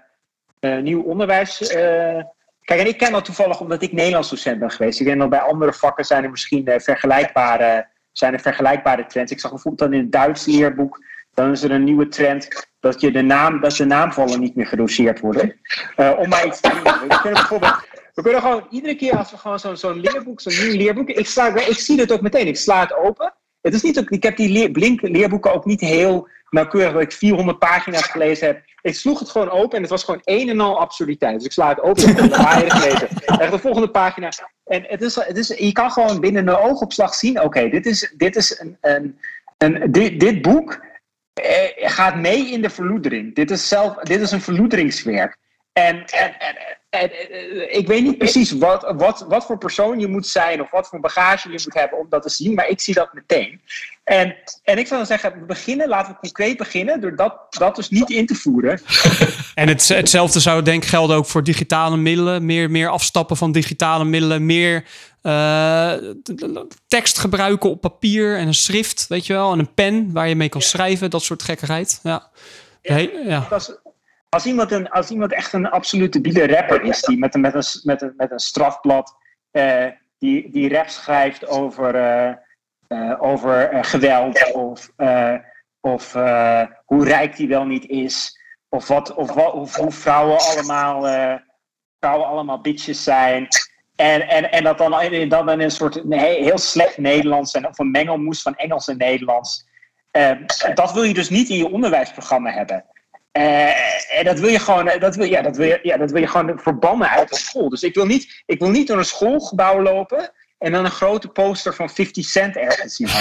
[0.60, 1.58] uh, nieuw onderwijs.
[1.68, 5.00] kijk, en ik ken dat toevallig omdat ik Nederlands docent ben geweest.
[5.00, 9.32] Ik denk dat bij andere vakken zijn er misschien vergelijkbare, zijn er vergelijkbare trends.
[9.32, 13.00] Ik zag bijvoorbeeld dan in het Duits leerboek, dan is er een nieuwe trend dat,
[13.00, 15.60] je de, naam, dat de naamvallen niet meer gedoseerd worden.
[15.96, 17.08] om maar iets te noemen.
[17.08, 17.88] Kunnen bijvoorbeeld
[18.22, 21.08] we kunnen gewoon iedere keer als we gewoon zo'n zo'n leerboek, zo'n nieuw leerboek.
[21.08, 22.46] Ik, sla, ik zie het ook meteen.
[22.46, 23.34] Ik sla het open.
[23.60, 27.12] Het is niet, ik heb die leer, blink leerboeken ook niet heel nauwkeurig dat ik
[27.12, 28.62] 400 pagina's gelezen heb.
[28.82, 31.34] Ik sloeg het gewoon open en het was gewoon een en al absurditeit.
[31.34, 33.08] Dus ik sla het open en heb het gelezen.
[33.24, 34.28] Echt de volgende pagina.
[34.64, 38.14] En het is, het is, je kan gewoon binnen een oogopslag zien: oké, dit is,
[38.16, 39.18] dit is een, een,
[39.58, 40.84] een dit, dit boek
[41.32, 43.34] eh, gaat mee in de verloedering.
[43.34, 45.36] Dit is, zelf, dit is een verloederingswerk.
[45.72, 46.56] En, en, en,
[47.68, 51.00] ik weet niet precies wat, wat, wat voor persoon je moet zijn of wat voor
[51.00, 53.60] bagage je moet hebben om dat te zien, maar ik zie dat meteen.
[54.04, 57.76] En, en ik zou dan zeggen, we beginnen, laten we concreet beginnen door dat, dat
[57.76, 58.80] dus niet in te voeren.
[59.54, 62.46] En het, hetzelfde zou denk ik gelden ook voor digitale middelen.
[62.46, 64.84] Meer, meer afstappen van digitale middelen, meer
[65.22, 65.92] uh,
[66.86, 70.34] tekst gebruiken op papier en een schrift, weet je wel, en een pen waar je
[70.34, 72.00] mee kan schrijven, dat soort gekkigheid.
[72.02, 72.30] Ja.
[72.82, 73.48] ja, ja.
[74.30, 77.54] Als iemand, een, als iemand echt een absolute biele rapper is, die met een, met
[77.54, 79.16] een, met een, met een strafblad
[79.52, 79.86] uh,
[80.18, 82.32] die, die rap schrijft over, uh,
[82.88, 84.90] uh, over geweld of,
[85.80, 86.12] of
[86.84, 91.00] hoe rijk die wel niet is, of, wat, of, wat, of hoe vrouwen allemaal,
[91.98, 93.48] vrouwen allemaal bitches zijn.
[93.96, 94.90] En, en, en dat dan,
[95.28, 99.68] dan in een soort heel slecht Nederlands en of een mengelmoes van Engels en Nederlands.
[100.74, 102.84] Dat wil je dus niet in je onderwijsprogramma hebben.
[103.38, 106.20] Uh, en dat wil je gewoon, dat wil, ja, dat wil je, ja, dat wil
[106.20, 107.68] je gewoon verbannen uit de school.
[107.68, 111.28] Dus ik wil niet, ik wil niet door een schoolgebouw lopen en dan een grote
[111.28, 113.08] poster van 50 Cent ergens zien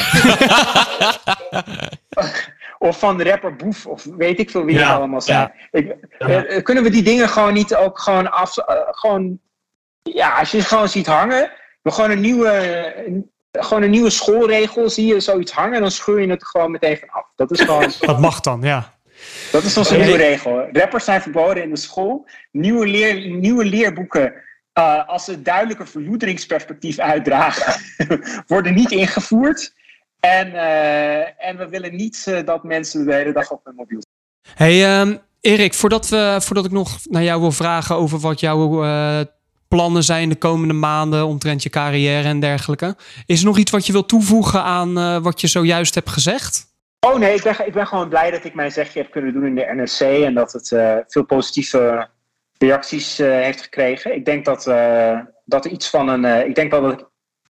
[2.79, 5.51] of van de rapper Boef, of weet ik veel wie ja, allemaal zijn.
[5.71, 5.79] Ja.
[5.79, 8.57] Ik, uh, kunnen we die dingen gewoon niet ook gewoon af...
[8.57, 9.39] Uh, gewoon,
[10.01, 11.51] ja, als je het gewoon ziet hangen,
[11.81, 12.93] we gewoon een nieuwe...
[13.07, 16.97] Een, gewoon een nieuwe schoolregel, zie je zoiets hangen, dan scheur je het gewoon meteen
[16.97, 17.25] van af.
[17.35, 17.91] Dat is gewoon...
[17.99, 18.98] Dat mag dan, ja.
[19.51, 20.67] Dat is onze nieuwe regel.
[20.71, 22.27] Rappers zijn verboden in de school.
[22.51, 24.33] Nieuwe, leer, nieuwe leerboeken
[24.79, 27.81] uh, als ze duidelijke verloederingsperspectief uitdragen,
[28.47, 29.73] worden niet ingevoerd.
[30.19, 34.01] En, uh, en we willen niet uh, dat mensen de hele dag op hun mobiel
[34.01, 34.55] zijn.
[34.55, 38.85] Hey um, Erik, voordat, we, voordat ik nog naar jou wil vragen over wat jouw
[39.67, 42.95] plannen zijn de komende maanden omtrent je carrière en dergelijke.
[43.25, 46.68] Is er nog iets wat je wilt toevoegen aan wat je zojuist hebt gezegd?
[47.07, 49.45] Oh nee, ik ben, ik ben gewoon blij dat ik mijn zegje heb kunnen doen
[49.45, 50.67] in de NRC en dat het
[51.07, 52.09] veel positieve
[52.57, 54.15] reacties uh, heeft gekregen.
[54.15, 56.47] Ik denk dat, uh, dat er iets van een.
[56.47, 57.07] Ik denk wel dat ik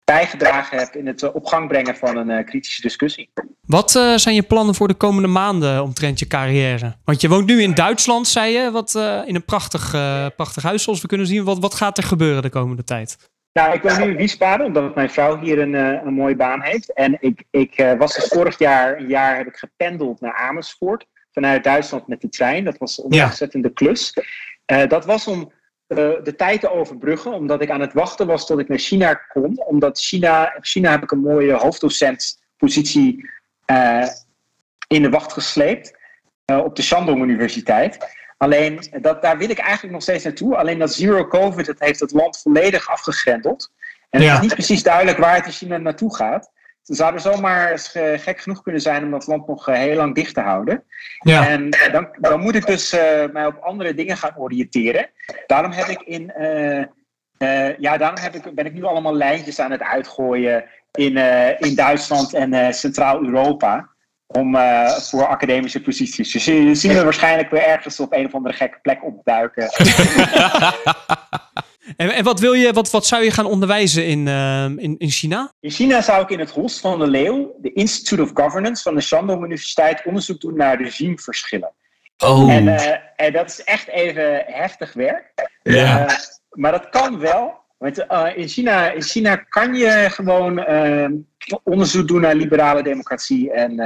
[0.05, 3.31] bijgedragen heb in het op gang brengen van een kritische discussie.
[3.61, 6.97] Wat zijn je plannen voor de komende maanden omtrent je carrière?
[7.05, 8.95] Want je woont nu in Duitsland, zei je, wat,
[9.27, 9.91] in een prachtig,
[10.37, 11.45] prachtig huis zoals we kunnen zien.
[11.45, 13.17] Wat, wat gaat er gebeuren de komende tijd?
[13.57, 16.93] Nou, ik woon nu in Wiesbaden, omdat mijn vrouw hier een, een mooie baan heeft.
[16.93, 21.65] En ik, ik was dus vorig jaar, een jaar heb ik gependeld naar Amersfoort vanuit
[21.65, 22.65] Duitsland met de trein.
[22.65, 23.75] Dat was een ontzettende ja.
[23.75, 24.17] klus.
[24.73, 25.53] Uh, dat was om
[25.89, 29.15] uh, de tijd te overbruggen, omdat ik aan het wachten was tot ik naar China
[29.15, 29.65] kon.
[29.67, 33.31] Omdat China, China heb ik een mooie hoofddocentpositie
[33.71, 34.07] uh,
[34.89, 35.99] in de wacht gesleept
[36.45, 37.99] op de Shandong Universiteit.
[38.37, 40.57] Alleen, dat, daar wil ik eigenlijk nog steeds naartoe.
[40.57, 43.73] Alleen dat zero covid, dat heeft het land volledig afgegrendeld.
[44.11, 44.27] En ja.
[44.27, 46.51] het is niet precies duidelijk waar het in China naartoe gaat.
[46.83, 47.79] Ze zouden zomaar
[48.17, 50.85] gek genoeg kunnen zijn om dat land nog heel lang dicht te houden.
[51.19, 51.49] Ja.
[51.49, 53.01] En dan, dan moet ik dus uh,
[53.33, 55.11] mij op andere dingen gaan oriënteren.
[55.47, 56.33] Daarom heb ik in.
[56.39, 56.85] Uh,
[57.39, 61.17] uh, ja, daarom heb ik, ben ik nu allemaal lijntjes aan het uitgooien in,
[61.59, 63.89] in Duitsland en Centraal-Europa.
[64.27, 64.57] Om
[65.01, 66.33] voor academische posities.
[66.33, 69.69] Dus je zien we waarschijnlijk weer ergens op een of andere gekke plek opduiken.
[71.97, 75.11] En, en, wat, wil je, wat, wat zou je gaan onderwijzen in, uh, in, in
[75.11, 75.53] China?
[75.61, 78.95] In China zou ik in het Holst van de Leeuw, de Institute of Governance van
[78.95, 81.73] de Shandong Universiteit, onderzoek doen naar regimeverschillen.
[82.25, 82.53] Oh.
[82.53, 85.51] En, uh, en dat is echt even heftig werk.
[85.63, 86.05] Ja.
[86.05, 86.17] Uh,
[86.51, 87.65] maar dat kan wel.
[87.79, 91.13] Want in, China, in China kan je gewoon ehm,
[91.63, 93.81] onderzoek doen naar liberale democratie en,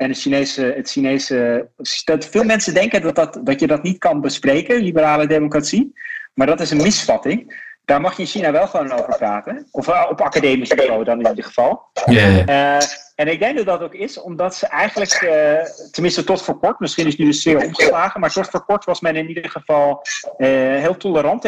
[0.00, 1.68] en het Chinese, het Chinese.
[2.04, 5.94] Dat veel mensen denken dat, dat, dat je dat niet kan bespreken, liberale democratie.
[6.34, 7.68] Maar dat is een misvatting.
[7.84, 9.68] Daar mag je in China wel gewoon over praten.
[9.70, 11.82] Of op academisch niveau dan in ieder geval.
[12.06, 12.48] Yeah.
[12.48, 16.58] Uh, en ik denk dat dat ook is omdat ze eigenlijk, uh, tenminste tot voor
[16.58, 19.50] kort, misschien is nu de sfeer omgeslagen, maar tot voor kort was men in ieder
[19.50, 20.02] geval
[20.38, 21.42] uh, heel tolerant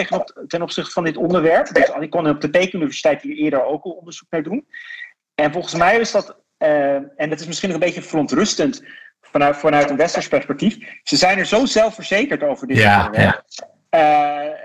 [0.47, 1.75] ten opzichte van dit onderwerp.
[1.75, 4.67] Dus ik kon op de Peking-universiteit hier eerder ook al onderzoek naar doen.
[5.35, 8.83] En volgens mij is dat, uh, en dat is misschien nog een beetje verontrustend
[9.21, 13.43] vanuit, vanuit een westers perspectief, ze zijn er zo zelfverzekerd over dit yeah, onderwerp.
[13.91, 14.61] Yeah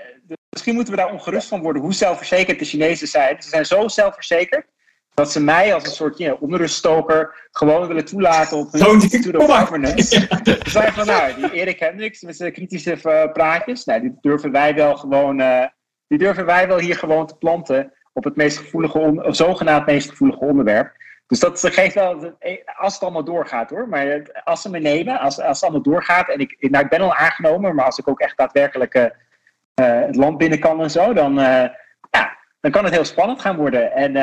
[0.57, 3.41] misschien moeten we daar ongerust van worden hoe zelfverzekerd de Chinezen zijn.
[3.41, 4.65] Ze zijn zo zelfverzekerd
[5.13, 9.57] dat ze mij als een soort yeah, onruststoker gewoon willen toelaten op hun Institute of
[9.57, 10.03] Governance.
[10.03, 14.51] Ze zeggen van, nou, die Erik Hendricks met zijn kritische uh, praatjes, nou, die durven
[14.51, 15.65] wij wel gewoon, uh,
[16.07, 20.39] die durven wij wel hier gewoon te planten op het meest gevoelige, zogenaamd meest gevoelige
[20.39, 20.91] onderwerp.
[21.27, 22.37] Dus dat geeft wel,
[22.77, 26.29] als het allemaal doorgaat hoor, maar als ze me nemen, als, als het allemaal doorgaat,
[26.29, 30.05] en ik, nou, ik ben al aangenomen, maar als ik ook echt daadwerkelijk uh, uh,
[30.05, 31.65] het land binnen kan en zo, dan, uh,
[32.11, 33.91] ja, dan kan het heel spannend gaan worden.
[33.91, 34.15] En,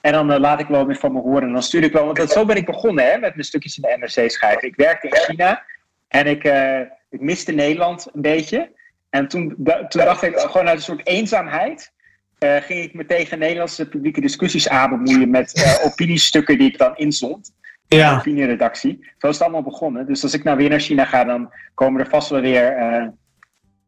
[0.00, 1.42] en dan laat ik wel weer van me horen.
[1.42, 3.78] En dan stuur ik wel, want dat, zo ben ik begonnen hè, met mijn stukjes
[3.78, 4.68] in de NRC schrijven.
[4.68, 5.62] Ik werkte in China
[6.08, 6.44] en ik,
[7.10, 8.70] ik miste Nederland een beetje.
[9.10, 9.48] En toen,
[9.88, 11.92] toen dacht ik gewoon uit een soort eenzaamheid.
[12.38, 15.52] Ging ik me tegen Nederlandse publieke discussies aanbemoeien met
[15.90, 17.50] opiniestukken die ik dan inzond.
[17.88, 18.10] Ja.
[18.10, 18.98] De opinieredactie.
[19.18, 20.06] Zo is het allemaal begonnen.
[20.06, 22.76] Dus als ik nou weer naar China ga, dan komen er vast wel weer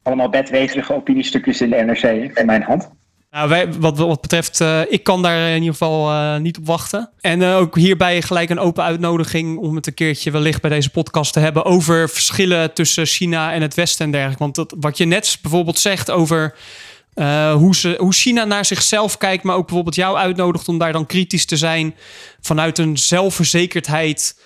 [0.02, 2.90] allemaal bedweterige opiniestukjes in de NRC van mijn hand.
[3.30, 6.66] Nou, wij, wat, wat betreft, uh, ik kan daar in ieder geval uh, niet op
[6.66, 7.10] wachten.
[7.20, 10.90] En uh, ook hierbij gelijk een open uitnodiging om het een keertje wellicht bij deze
[10.90, 14.42] podcast te hebben over verschillen tussen China en het Westen en dergelijke.
[14.42, 16.54] Want dat, wat je net bijvoorbeeld zegt over
[17.52, 21.06] hoe, ze, hoe China naar zichzelf kijkt, maar ook bijvoorbeeld jou uitnodigt om daar dan
[21.06, 21.94] kritisch te zijn
[22.40, 24.36] vanuit een zelfverzekerdheid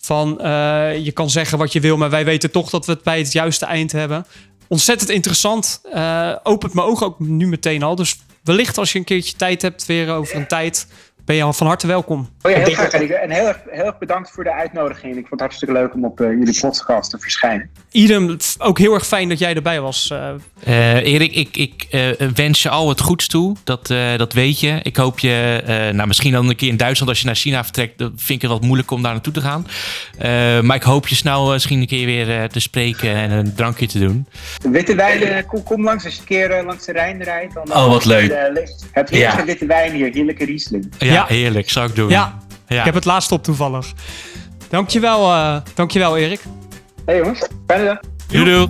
[0.00, 3.02] Van eh, je kan zeggen wat je wil, maar wij weten toch dat we het
[3.02, 4.26] bij het juiste eind hebben.
[4.68, 5.80] Ontzettend interessant.
[5.92, 7.94] Eh, opent mijn ogen ook nu meteen al.
[7.94, 10.86] Dus wellicht als je een keertje tijd hebt, weer over een tijd,
[11.24, 12.28] ben je al van harte welkom.
[12.42, 12.90] Oh ja, heel graag.
[12.90, 15.12] dat- En heel erg, heel erg bedankt voor de uitnodiging.
[15.12, 17.70] Ik vond het hartstikke leuk om op eh, jullie podcast te verschijnen.
[17.90, 20.10] Idem, ook heel erg fijn dat jij erbij was.
[20.10, 20.30] eh,
[20.64, 23.56] Eh, Erik, ik, ik eh, wens je al het goeds toe.
[23.64, 24.78] Dat, eh, dat weet je.
[24.82, 27.62] Ik hoop je, eh, nou, misschien dan een keer in Duitsland als je naar China
[27.64, 27.98] vertrekt.
[27.98, 29.66] Dan vind ik het wat moeilijk om daar naartoe te gaan.
[30.18, 33.54] Eh, maar ik hoop je snel misschien een keer weer eh, te spreken en een
[33.54, 34.26] drankje te doen.
[34.62, 37.54] De witte wijn, eh, kom, kom langs als je een keer langs de Rijn rijdt.
[37.54, 38.30] Dan, Oh, wat leuk.
[38.30, 39.44] Uh, heb je Ja.
[39.44, 40.92] witte wijn hier, heerlijke Riesling.
[40.98, 41.24] Ja, Ja.
[41.28, 41.70] heerlijk.
[41.70, 42.08] Zou ik doen.
[42.08, 42.38] ja,
[42.68, 42.78] Ja.
[42.78, 43.86] ik heb het laatst op toevallig.
[44.68, 46.40] Dankjewel, eh dankjewel Erik.
[47.06, 47.98] Hey jongens, fijne dag.
[48.28, 48.68] Doei, doei.